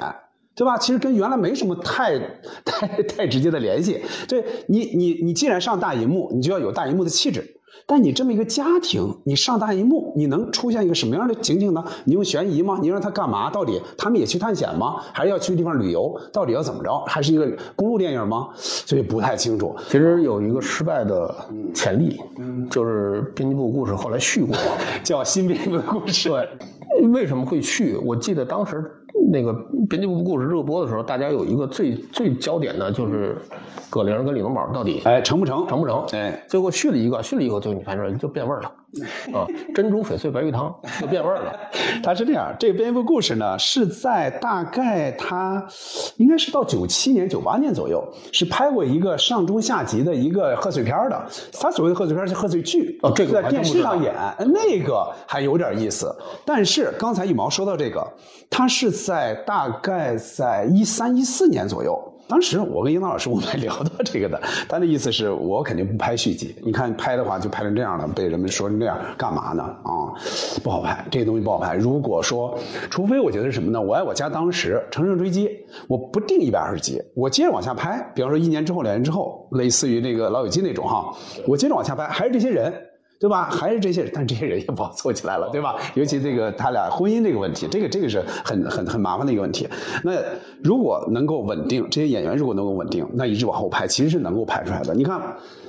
[0.57, 0.77] 对吧？
[0.77, 2.18] 其实跟原来没什么太
[2.64, 4.03] 太太直接的联系。
[4.29, 7.61] 对你，你你既然上大银幕，你就要有大银幕的气质。
[7.87, 11.85] 但你这么一个家庭，你上大荧幕，你能出现一个什么样的情景呢？
[12.05, 12.79] 你用悬疑吗？
[12.81, 13.51] 你让他干嘛？
[13.51, 14.97] 到底他们也去探险吗？
[15.12, 16.18] 还是要去地方旅游？
[16.33, 17.05] 到底要怎么着？
[17.07, 18.49] 还是一个公路电影吗？
[18.57, 19.75] 所以不太清楚。
[19.89, 21.35] 其实有一个失败的
[21.75, 22.20] 潜力，
[22.70, 24.57] 就是编辑部故事后来续过，
[25.05, 26.29] 叫新编辑部故事。
[26.29, 27.97] 对，为什么会续？
[28.05, 28.91] 我记得当时
[29.33, 29.53] 那个
[29.89, 33.37] 编辑部故事热播的时候，大家有一个最最焦点的就是。
[33.91, 35.65] 葛玲跟李东宝到底哎成不成？
[35.69, 36.05] 成不成？
[36.15, 38.73] 哎，最后续了一个，续了以后，最后你看这就变味儿了
[39.32, 39.47] 啊！
[39.74, 41.53] 珍珠翡翠白玉汤就变味儿了。
[42.03, 45.66] 它是这样，这个编一部故事呢，是在大概它
[46.16, 51.26] 应该是到九七年、九八年左右，是拍过一个上中下集的一个贺岁片的。
[51.53, 56.14] 他所谓的贺岁片是贺岁剧哦，这个在电视上演，那个还有点意思。
[56.45, 58.07] 但是刚才羽毛说到这个，
[58.51, 62.14] 它是在大概在一三一四年左右。
[62.27, 66.55] 当时我跟樱桃老师我们还聊到这个的， 他的意思是我肯定不拍续集。
[66.64, 69.62] 你看拍的话就拍成这样了，被人们说成这样，干嘛呢？
[69.62, 70.12] 啊，
[70.62, 71.75] 不好拍，这些东西不好拍。
[71.75, 72.59] 如果说，
[72.91, 73.81] 除非我觉得是什么呢？
[73.81, 75.51] 我爱我家当时乘胜追击，
[75.89, 78.11] 我不定一百二十集，我接着往下拍。
[78.14, 81.14] 比方说一年之后、两年之后，类似于那个老友记那种哈，
[81.47, 82.72] 我接着往下拍，还是这些人。
[83.19, 83.45] 对吧？
[83.51, 85.77] 还是这些人，但这些人也不好做起来了，对吧？
[85.95, 89.69] 尤其这个他俩婚姻这个问题，这个这个是很很很麻烦的一个问题。
[90.03, 90.12] 那
[90.62, 94.95] 如果能够稳定，这些演员如果能够稳定，那一直往后拍，其实是能够拍出来的。
[94.95, 95.21] 你看。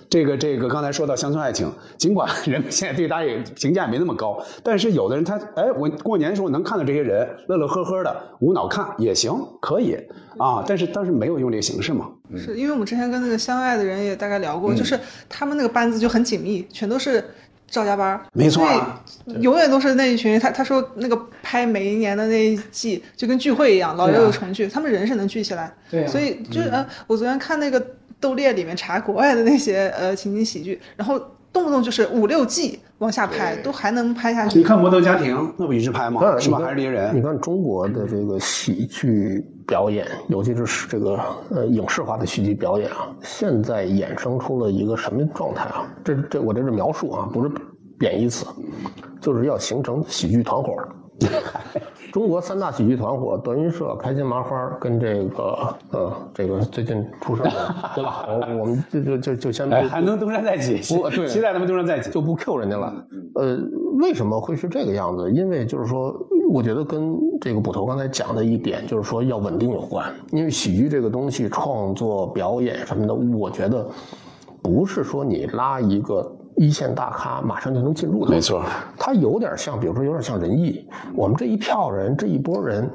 [0.07, 1.67] 这个这个刚才说到乡村爱情，
[1.97, 9.97] 尽管人们现在对他也评价没那么高，但是有的人他哎，我过年的时候能看到这些人乐乐呵呵的，无脑看也行，可以
[10.37, 10.63] 啊。
[10.65, 12.11] 但是当时没有用这个形式嘛。
[12.35, 17.23] 是因为我们之前跟那个相爱的人也大概聊过，就是他们那个班子就很紧密，全都是
[17.67, 18.67] 赵家班，没错，
[19.39, 20.39] 永远都是那一群。
[20.39, 25.73] 他他说那个拍每一年的那一季就跟聚会一样，老有有重聚，他们人是能聚起来。
[25.91, 27.81] 对，所以就是呃，我昨天看那个。
[28.27, 31.21] 《斗猎》里面查国外的那些呃情景喜剧，然后
[31.55, 34.59] 动不动就是五六季往下拍，都还能拍下去。
[34.59, 36.19] 你看《摩登家庭》，那不一直拍吗？
[36.37, 36.59] 是吧？
[36.59, 37.15] 还是猎人？
[37.15, 41.17] 你看中国的这个喜剧表演，尤其是这个
[41.49, 45.87] 呃影视化的喜剧表演啊，现在衍生出了一个什么状态啊？
[46.03, 47.49] 这这我这是描述啊，不是
[47.97, 48.45] 贬义词，
[49.21, 50.75] 就是要形成喜剧团伙。
[52.15, 58.25] 中国三大喜剧团伙：德云社、开心麻花跟这个，呃，这个最近出事的， 对吧？
[58.29, 63.05] 我我们就就就就先还能东山再起，不，期待他们东山再起，就不 Q 人家了。
[63.35, 63.57] 呃，
[63.99, 65.29] 为什么会是这个样子？
[65.29, 66.15] 因为就是说，
[66.53, 70.09] 我觉得跟这个捕头刚才讲的一点，就是说要稳定有关。
[70.31, 73.85] 因为喜剧这个东西，创作、表演什么的，我觉得
[74.61, 76.33] 不是说你拉一个。
[76.57, 78.63] 一线大咖马上就能进入的，没错。
[78.97, 80.87] 他有点像，比如说有点像仁义。
[81.13, 82.89] 我们这一票人，这一波人，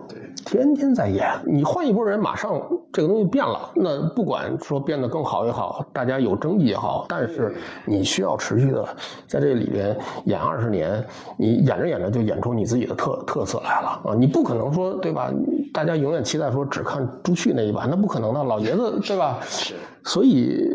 [0.47, 1.31] 天天在演。
[1.47, 2.59] 你换一波人，马上
[2.91, 3.71] 这个东西变了。
[3.75, 7.55] 那不管说变得更好也好，大家有争议也好，但是
[7.85, 8.83] 你需要持续的
[9.27, 9.95] 在这里边
[10.25, 11.05] 演二十年，
[11.37, 14.15] 你演着演着就演出你自己的特特色来了啊！
[14.19, 15.31] 你不可能说对吧？
[15.73, 19.39] 大家永远期待说只看朱旭那一版，那不可能的，老爷子对吧？
[19.43, 19.75] 是。
[20.03, 20.67] 所以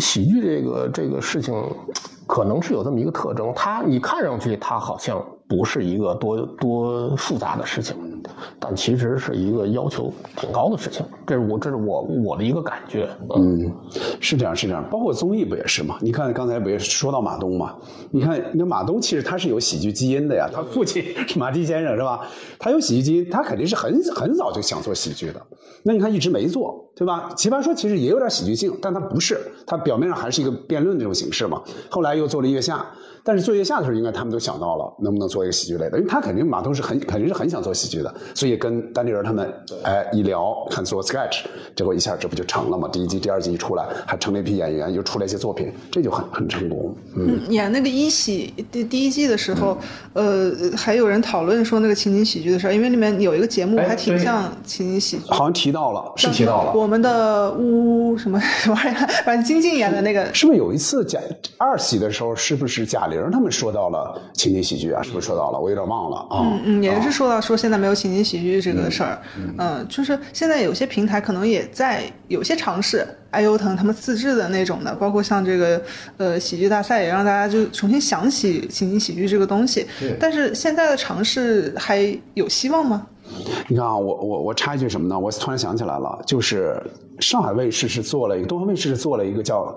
[0.00, 1.54] 喜剧这个这个事情。
[2.32, 5.22] 可能是有这么一个特征，它你看上去它好像
[5.52, 7.94] 不是一个多多复杂的事情，
[8.58, 11.04] 但其实是一个要求挺高的事情。
[11.26, 13.06] 这是我这是我我的一个感觉。
[13.36, 13.70] 嗯，
[14.18, 15.98] 是这样是这样，包括综艺不也是吗？
[16.00, 17.76] 你看刚才不也说到马东嘛？
[18.10, 22.26] 你看那马东其实他是有喜剧基因的呀，他父亲是马季先生是吧？
[22.58, 25.42] 他有喜剧基因，他肯定是很很早就想做喜剧的。
[25.82, 27.30] 那你看一直没做，对吧？
[27.36, 31.60] 奇葩说其实也有点喜剧性，但他不是，他表面上还是一个辩论那种形式嘛。
[31.90, 32.86] 后来又做了月下，
[33.24, 39.52] 但是做月下的时候，应该他们都想到了能不能做一个喜剧类的，因为他肯定马东是很肯定是很想做喜剧的，所以跟单立人他们
[39.82, 41.40] 哎一聊，看做 sketch，
[41.74, 42.88] 结果一下这不就成了吗？
[42.92, 46.94] 第一季、第二季一出来，还成了一批演员，又出来一些作品，这就很很成功。
[47.16, 49.76] 嗯，演那个一喜第第一季的时候，
[50.12, 55.72] 呃，还有人讨论说那个情景喜剧的事儿，因为里面有一个节目还挺像情景喜剧，好像提。
[55.72, 61.18] 到了，是提到了，我们的乌什么 玩意儿，反正金靖演的那个，是不是有一次贾
[61.56, 65.02] 二喜的时候，是不是贾玲他们说到了情景喜剧啊？
[65.02, 65.58] 是不是说到了？
[65.58, 66.40] 我有点忘了啊。
[66.42, 69.22] 嗯嗯，也是说到说现在没有情景喜剧这个事儿，
[69.58, 75.82] 嗯，就是现在有些平台可能也在有些尝试，爱优腾他们自制的那种的，包括像这个
[76.16, 79.86] 呃喜剧大赛，也让大家就重新想起情景喜剧这个东西。
[80.18, 83.06] 但是现在的尝试还有希望吗？
[83.68, 85.18] 你看啊，我我我插一句什么呢？
[85.18, 86.82] 我突然想起来了，就是
[87.20, 89.74] 上海卫视是做了一个，东方卫视是做了一个叫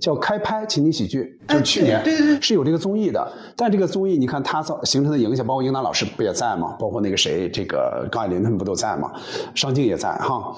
[0.00, 3.32] 叫开拍情景喜剧，就是去年对对对是有这个综艺的。
[3.56, 6.76] 但这个综艺你看它造形成的影响，包括英达老师不也在吗？
[6.78, 9.12] 包括那个谁，这个高亚麟他们不都在吗？
[9.54, 10.54] 尚敬也在哈。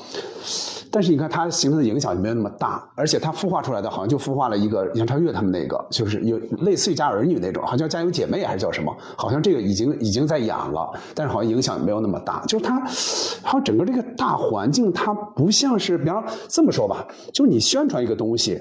[0.92, 8.92] 但是你看它形成的影响就没有那么大，而且它孵化出来的好像就孵化了一个杨超越他们那个，就是有类似于《家有儿女》那种，好像叫《家有姐妹》还是叫什么？
[9.16, 12.42] 好像这个已经已经在演了，但是好像影响没有那么大。
[12.48, 12.80] 就是它，
[13.42, 18.60] 好像整个这个大环境，它不像是，比方这么说吧，就是你宣传一个东西。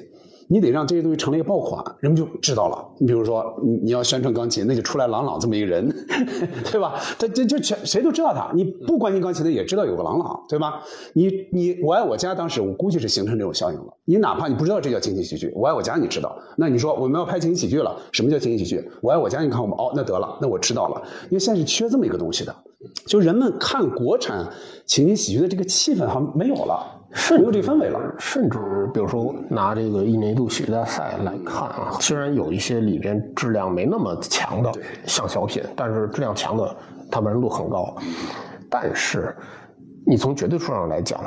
[0.52, 2.84] 你得让这些东西成了一个爆款，人们就知道了。
[2.98, 5.88] 你比如说，你你要宣传钢琴，那就出来郎朗这么一个人，
[6.72, 6.96] 对吧？
[7.20, 8.52] 他这就全谁都知道他。
[8.56, 10.82] 你不关心钢琴的也知道有个郎朗，对吧？
[11.14, 13.94] 你你我爱我家当时我估计是形成这种效应了。
[14.06, 16.36] 你哪怕你不知道这叫情景喜剧，我爱我家你知道。
[16.58, 18.90] 那你说我们要拍情景喜剧了，什么叫情景喜剧？
[19.04, 21.00] 我爱我家，你看我们哦，那得了，那我知道了。
[21.26, 22.56] 因为现在是缺这么一个东西的，
[23.06, 24.48] 就人们看国产
[24.88, 26.96] 情景喜剧的这个气氛好像没有了。
[27.32, 28.60] 没有这氛围了，甚至
[28.94, 34.72] 比如说拿这个一年一度喜剧大赛来看啊，虽然有一些里边质量没那么强的
[35.06, 36.76] 像小品，但是质量强的
[37.12, 37.96] 它完成度很高。
[38.70, 39.36] 但是
[40.06, 41.20] 你从绝对数上来讲，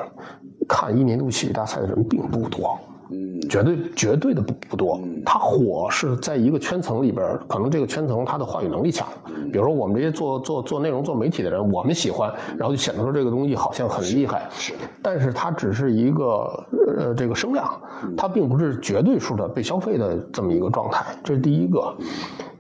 [0.69, 2.79] 看一年一度喜剧大赛的人并不多。
[3.13, 4.99] 嗯，绝对绝对的不不多。
[5.25, 9.07] 它火是在一个圈层里边，可能这个圈层他的话语能力强。
[9.53, 14.49] 比如说我们这些做做做内容、做媒体的人，我们喜欢，然后就显得说这个东西好像很厉害。
[14.51, 17.69] 是，但是它只是一个呃这个声量，
[18.17, 21.05] 它并不是绝对数的被消费的这么一个状态。
[21.23, 21.95] 这是第一个。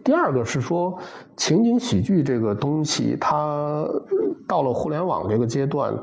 [0.05, 0.98] 第二个是说
[1.36, 3.86] 情景喜剧这个东西，它
[4.46, 5.94] 到了互联网这个阶段。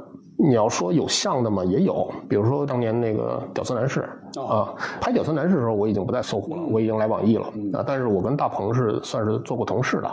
[0.42, 1.66] 你要说有像的吗？
[1.66, 4.08] 也有，比如说当年那个《屌丝男士》
[4.42, 7.84] 啊，拍《屌丝男士》的时候，我已经不在搜狐了，我已经来网易了啊。
[7.86, 10.10] 但是我跟大鹏是算是做过同事的。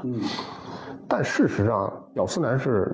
[1.06, 2.92] 但事实上，《屌丝男士》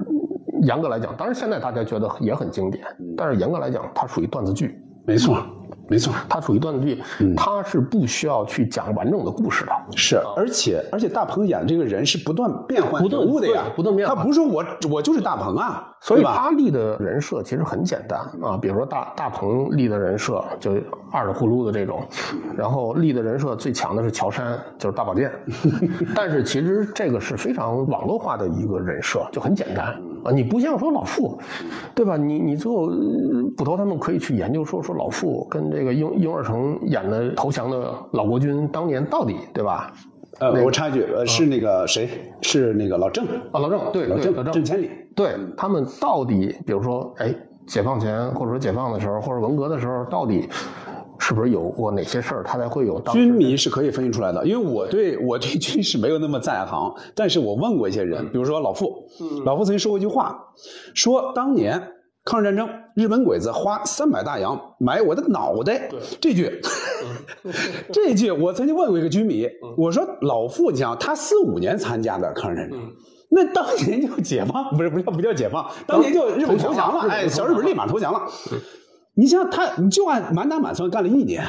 [0.66, 2.84] 严格来讲，当然现在大家觉得也很经典，
[3.16, 4.78] 但是严格来讲，它属于段子剧。
[5.06, 5.38] 没错。
[5.92, 7.02] 没错，它属于段子剧，
[7.36, 9.72] 它是不需要去讲完整的故事的。
[9.94, 14.16] 是，而且而且大鹏演这个人是不断变换人物的呀，不断变换。
[14.16, 18.56] 他不是说我我就是大鹏啊，所以他立的人设其实很简单啊。
[18.56, 20.72] 比如说大大鹏立的人设就
[21.10, 22.02] 二的呼噜的这种，
[22.56, 25.30] 然后立的人设最强的是乔杉，就是大保健。
[26.16, 30.32] 但是其实这个是非常网络化的一个人设，就很简单啊。
[30.32, 31.38] 你不像说老傅，
[31.94, 32.16] 对吧？
[32.16, 32.86] 你你最后
[33.56, 35.82] 捕头他们可以去研究说说老傅跟这。
[35.82, 39.92] 个英英二成演的投降的老国军，当年到底对吧？
[40.38, 42.08] 呃，我插一句，呃，是那个谁？
[42.40, 47.34] 是那个老郑啊，老郑，对，老郑，郑千里，对他们到底，比如说，哎，
[47.66, 50.48] 解放前或者说解放的时候，或者文革的时候，到底
[51.18, 53.00] 是不是有过哪些事儿，他才会有？
[53.12, 59.08] 军迷是可以分析出来的，因为我对我对军事没有那么在行，但是我问过一些人，比如说老傅，
[59.44, 60.38] 老傅曾经说过一句话，
[60.94, 61.82] 说当年。
[62.24, 65.90] 抗日战争，日本鬼子花三百大洋买我的脑袋。
[66.20, 66.60] 这句，
[67.92, 69.44] 这句我曾经问过一个军迷，
[69.76, 72.78] 我说老傅，你想他四五年参加的抗日战争，
[73.28, 78.20] 那当年就解放，不是不叫不叫解放，当年就日本投降了，哎，小日本立马投降了。
[79.14, 81.44] 你像他，你就按满打满算干了一年。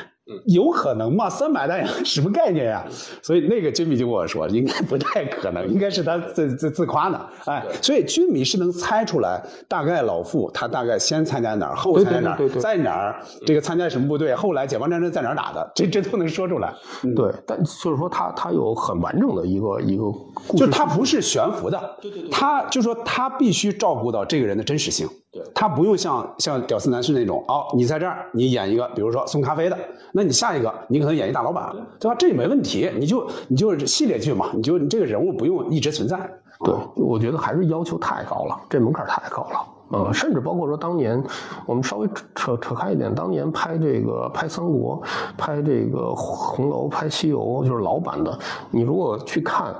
[0.45, 1.30] 有可能吗？
[1.30, 2.86] 三百大洋什么概念呀？
[3.22, 7.20] 所以那个军迷就跟我说，应该不太可能，应该是他自自自夸呢。
[7.45, 16.74] 哎，所以军迷是能猜出来，大概老傅他大概先参加哪儿，后参加哪儿，在哪儿，这个参加什么部队，后来解放战争在哪儿打的，这这都能说出来。
[17.14, 20.03] 对，但就是说他他有很完整的一个一个
[20.47, 25.05] 故事，就他不是悬浮的，对对对，他就说他必须照顾到这个人的真实性。
[25.54, 29.78] 他不用像像屌丝男士那种哦，你在这儿你演一个，比如说送咖啡的，
[30.12, 32.16] 那你下一个你可能演一大老板，对吧？
[32.20, 36.18] 这也没问题，你就你就是系列剧嘛，你就你这个人物不用一直存在。
[36.64, 39.60] 对，我觉得还是要求太高了，这门槛太高了。
[39.92, 41.22] 呃，甚至包括说当年
[41.66, 45.02] 我们稍微扯扯开一点，当年拍这个拍三国、
[45.38, 48.38] 拍这个红楼、拍西游，就是老版的，
[48.70, 49.74] 你如果去看。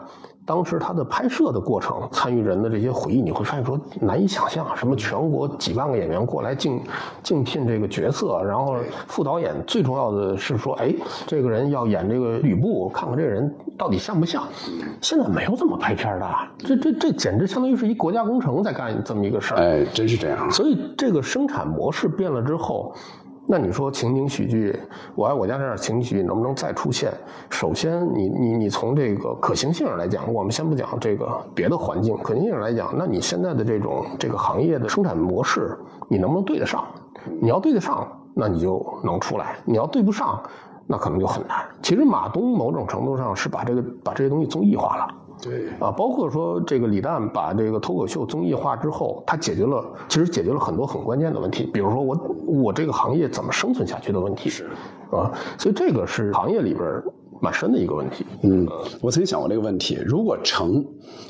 [0.46, 6.82] 当时他的拍摄的过程，参与人的这些回忆，你会发现说难以想象，什么全国几万个演员过来竞
[7.22, 8.76] 竞聘这个角色，然后
[9.08, 10.94] 副导演最重要的是说，哎，
[11.26, 14.44] 这个人要演这个吕布，看看这个人到底像不像。
[15.02, 19.58] 现在没有这么拍片的，这这这简直相当于是一国家工程在干这么一个事儿。
[19.58, 20.52] 哎，真是这样。
[20.52, 22.94] 所以这个生产模式变了之后。
[23.46, 24.74] 那你说情景喜剧，
[25.16, 27.12] 我爱我家这样情景喜剧能不能再出现？
[27.50, 35.78] 首先，你你你从这个可行性上来讲，我们先不讲这个别的环境，可行性上来讲，那你现在的这种这个行业的生产模式，
[36.08, 36.86] 你能不能对得上？
[37.42, 40.42] 你要对得上，那你就能出来；你要对不上，
[40.88, 41.66] 那可能就很难。
[41.82, 45.08] 其实马东某种程度上是把这个把这些东西综艺化了。
[45.44, 45.68] 对。
[45.80, 54.50] 啊，包括说这个李诞把这个脱口秀综艺化之后，他解决了其实解决了很多很关键的问题，比如说我我这个行业怎么生存下去的问题。
[54.50, 54.70] 是。
[55.12, 57.04] 啊，所以这个是行业里边
[57.44, 58.26] 蛮深的一个问题。
[58.42, 58.66] 嗯，
[59.02, 60.84] 我曾经想过这个问题，如果成，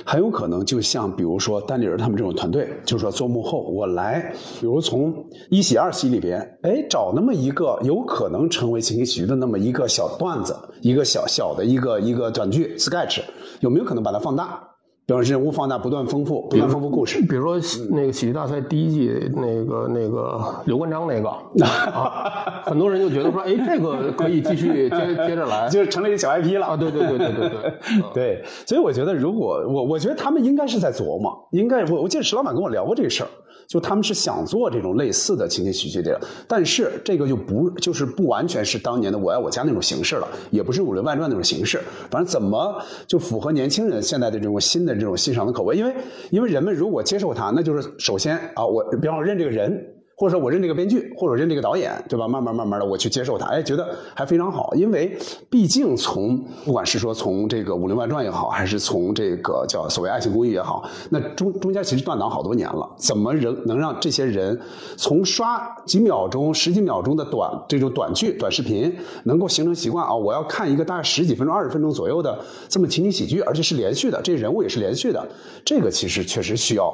[0.06, 13.22] 很有可能就像比如说丹尼尔他们这种团队，就是说做幕后，我来，比如从一喜二喜里边，哎，找那么一个有可能成为情景喜剧的那么一个小段子，一个小小的一个一个短剧 sketch。
[13.62, 14.73] 有没有可能把它放大？
[15.06, 17.20] 比方人物放大，不断丰富，不断丰富故事。
[17.22, 21.28] 比如说那个喜剧大赛第一季那个那个刘关张那个，
[21.92, 26.78] 啊，很多人就觉得说，哎，这个可以继续接接着来， 就是成了一个小 IP 了啊！
[26.78, 27.74] 对对对对对对
[28.14, 28.44] 对。
[28.66, 33.30] 所以我觉得，如果我我觉得他们应该是在琢磨，应该我我记得石老板跟我聊过这个事儿。
[33.68, 41.82] 就他们是想做这种类似的情景喜剧的，但是这个就不就是不完全是当年的《我爱我家》那种形式了，也不是《武林外传》那种形式。
[42.10, 45.76] 反正怎么就符合年轻人现在的这种新的这种欣赏的口味？
[45.76, 45.96] 因为
[46.30, 49.86] 因为人们如果接受它，那就是首先啊，我比方说认这个人。
[50.16, 52.28] 或者说我认这个编剧，或者认这个导演，对吧？
[52.28, 54.74] 慢慢慢慢的，我去接受他，哎，觉得还非常好。
[54.76, 55.18] 因为
[55.50, 62.90] 毕竟从不管是说从这个《武林外传》也好，还是从这个叫所谓《爱情公寓》也好，那中中间其实断档好多年了。
[62.98, 64.60] 怎么人能让这些人
[64.98, 70.14] 从刷几秒钟、十几秒钟的短这种短剧、短视频，能够形成习惯啊？
[70.14, 72.40] 我要看一个大概十几分钟、二十分钟左右的
[72.70, 75.28] 这么情景喜剧，而且是连续的，这人物也是连续的，
[75.66, 76.94] 这个其实确实需要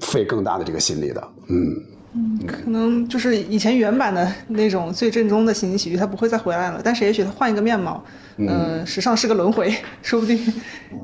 [0.00, 1.95] 费更大的这个心力的，嗯。
[2.16, 6.80] 嗯，可能就是以前原版的那种最正宗的情景喜剧，它不会再回来了。
[6.82, 8.02] 但是也许它换一个面貌，
[8.38, 10.38] 嗯，时尚是个轮回， 说不定。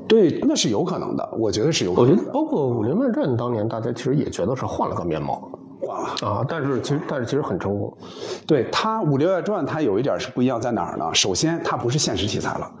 [0.07, 2.11] 对，那是有可能的，我觉得是有可能。
[2.11, 5.47] 我觉得包括《武林外传》当年，大家其实也觉得是换了个面貌。
[6.21, 7.95] 啊，但是其实但是其实很成功，
[8.47, 11.09] 对他《武林外传》，它有一点是不一样在哪儿呢？
[11.13, 12.71] 首先，它不是现实题材了，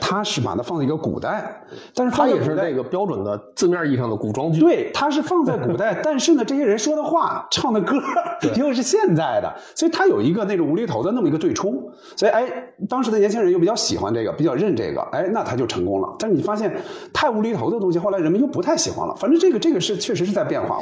[0.00, 1.62] 它是把它放在一个古代，
[1.94, 4.60] 但是它也是那个标准的字面意义上的古装剧。
[4.60, 7.96] 对，它是放在古代，但是呢，这些人说的话、唱的歌
[8.56, 11.72] 又是现在的，所以它有一个那种无厘头的那么一个对冲。
[12.16, 12.44] 所以，哎，
[12.88, 16.08] 当时的年轻人又比较喜欢这个，比较认这个，哎，那他就成功了。
[16.18, 16.74] 但是你发现
[17.12, 19.14] 太无厘头的东西，后来人们又不太喜欢了。
[19.16, 20.80] 反正这个这个是确实是在变化。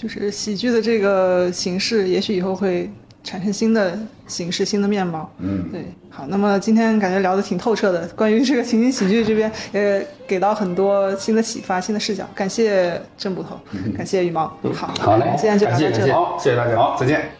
[0.00, 2.90] 就是喜剧的这个形式，也许以后会
[3.22, 5.30] 产生新的形式、新的面貌。
[5.40, 5.84] 嗯，对。
[6.08, 12.26] 好，那么今天感觉聊得挺透彻的，关于这个情景喜剧这边，也给到很多新的启发、新的视角。
[12.34, 13.60] 感谢郑捕头，
[13.94, 14.46] 感谢羽毛。
[14.72, 16.10] 好，好嘞，今天就聊到这里。
[16.10, 16.76] 好，谢谢大家。
[16.76, 17.30] 好，再见。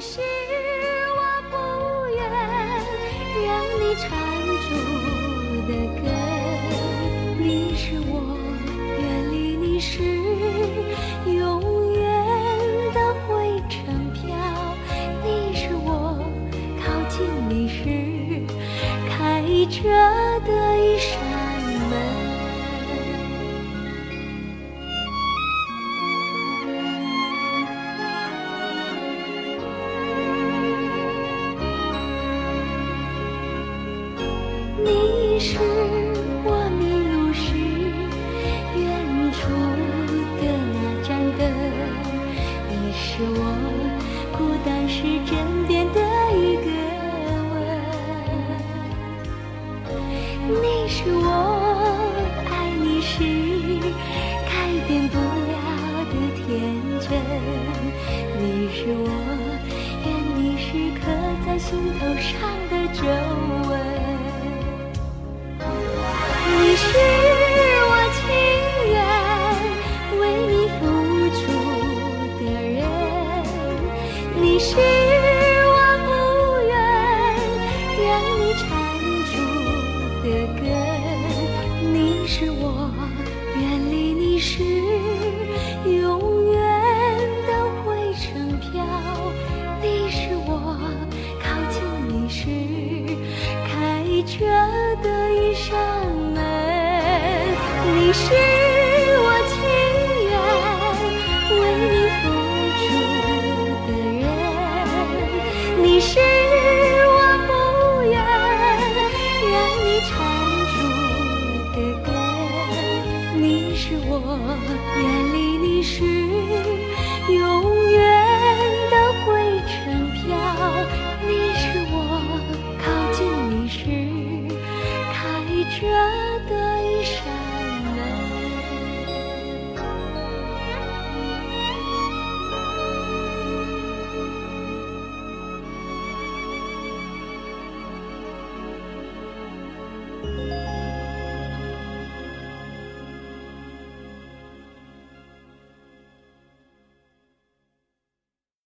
[0.00, 0.35] 是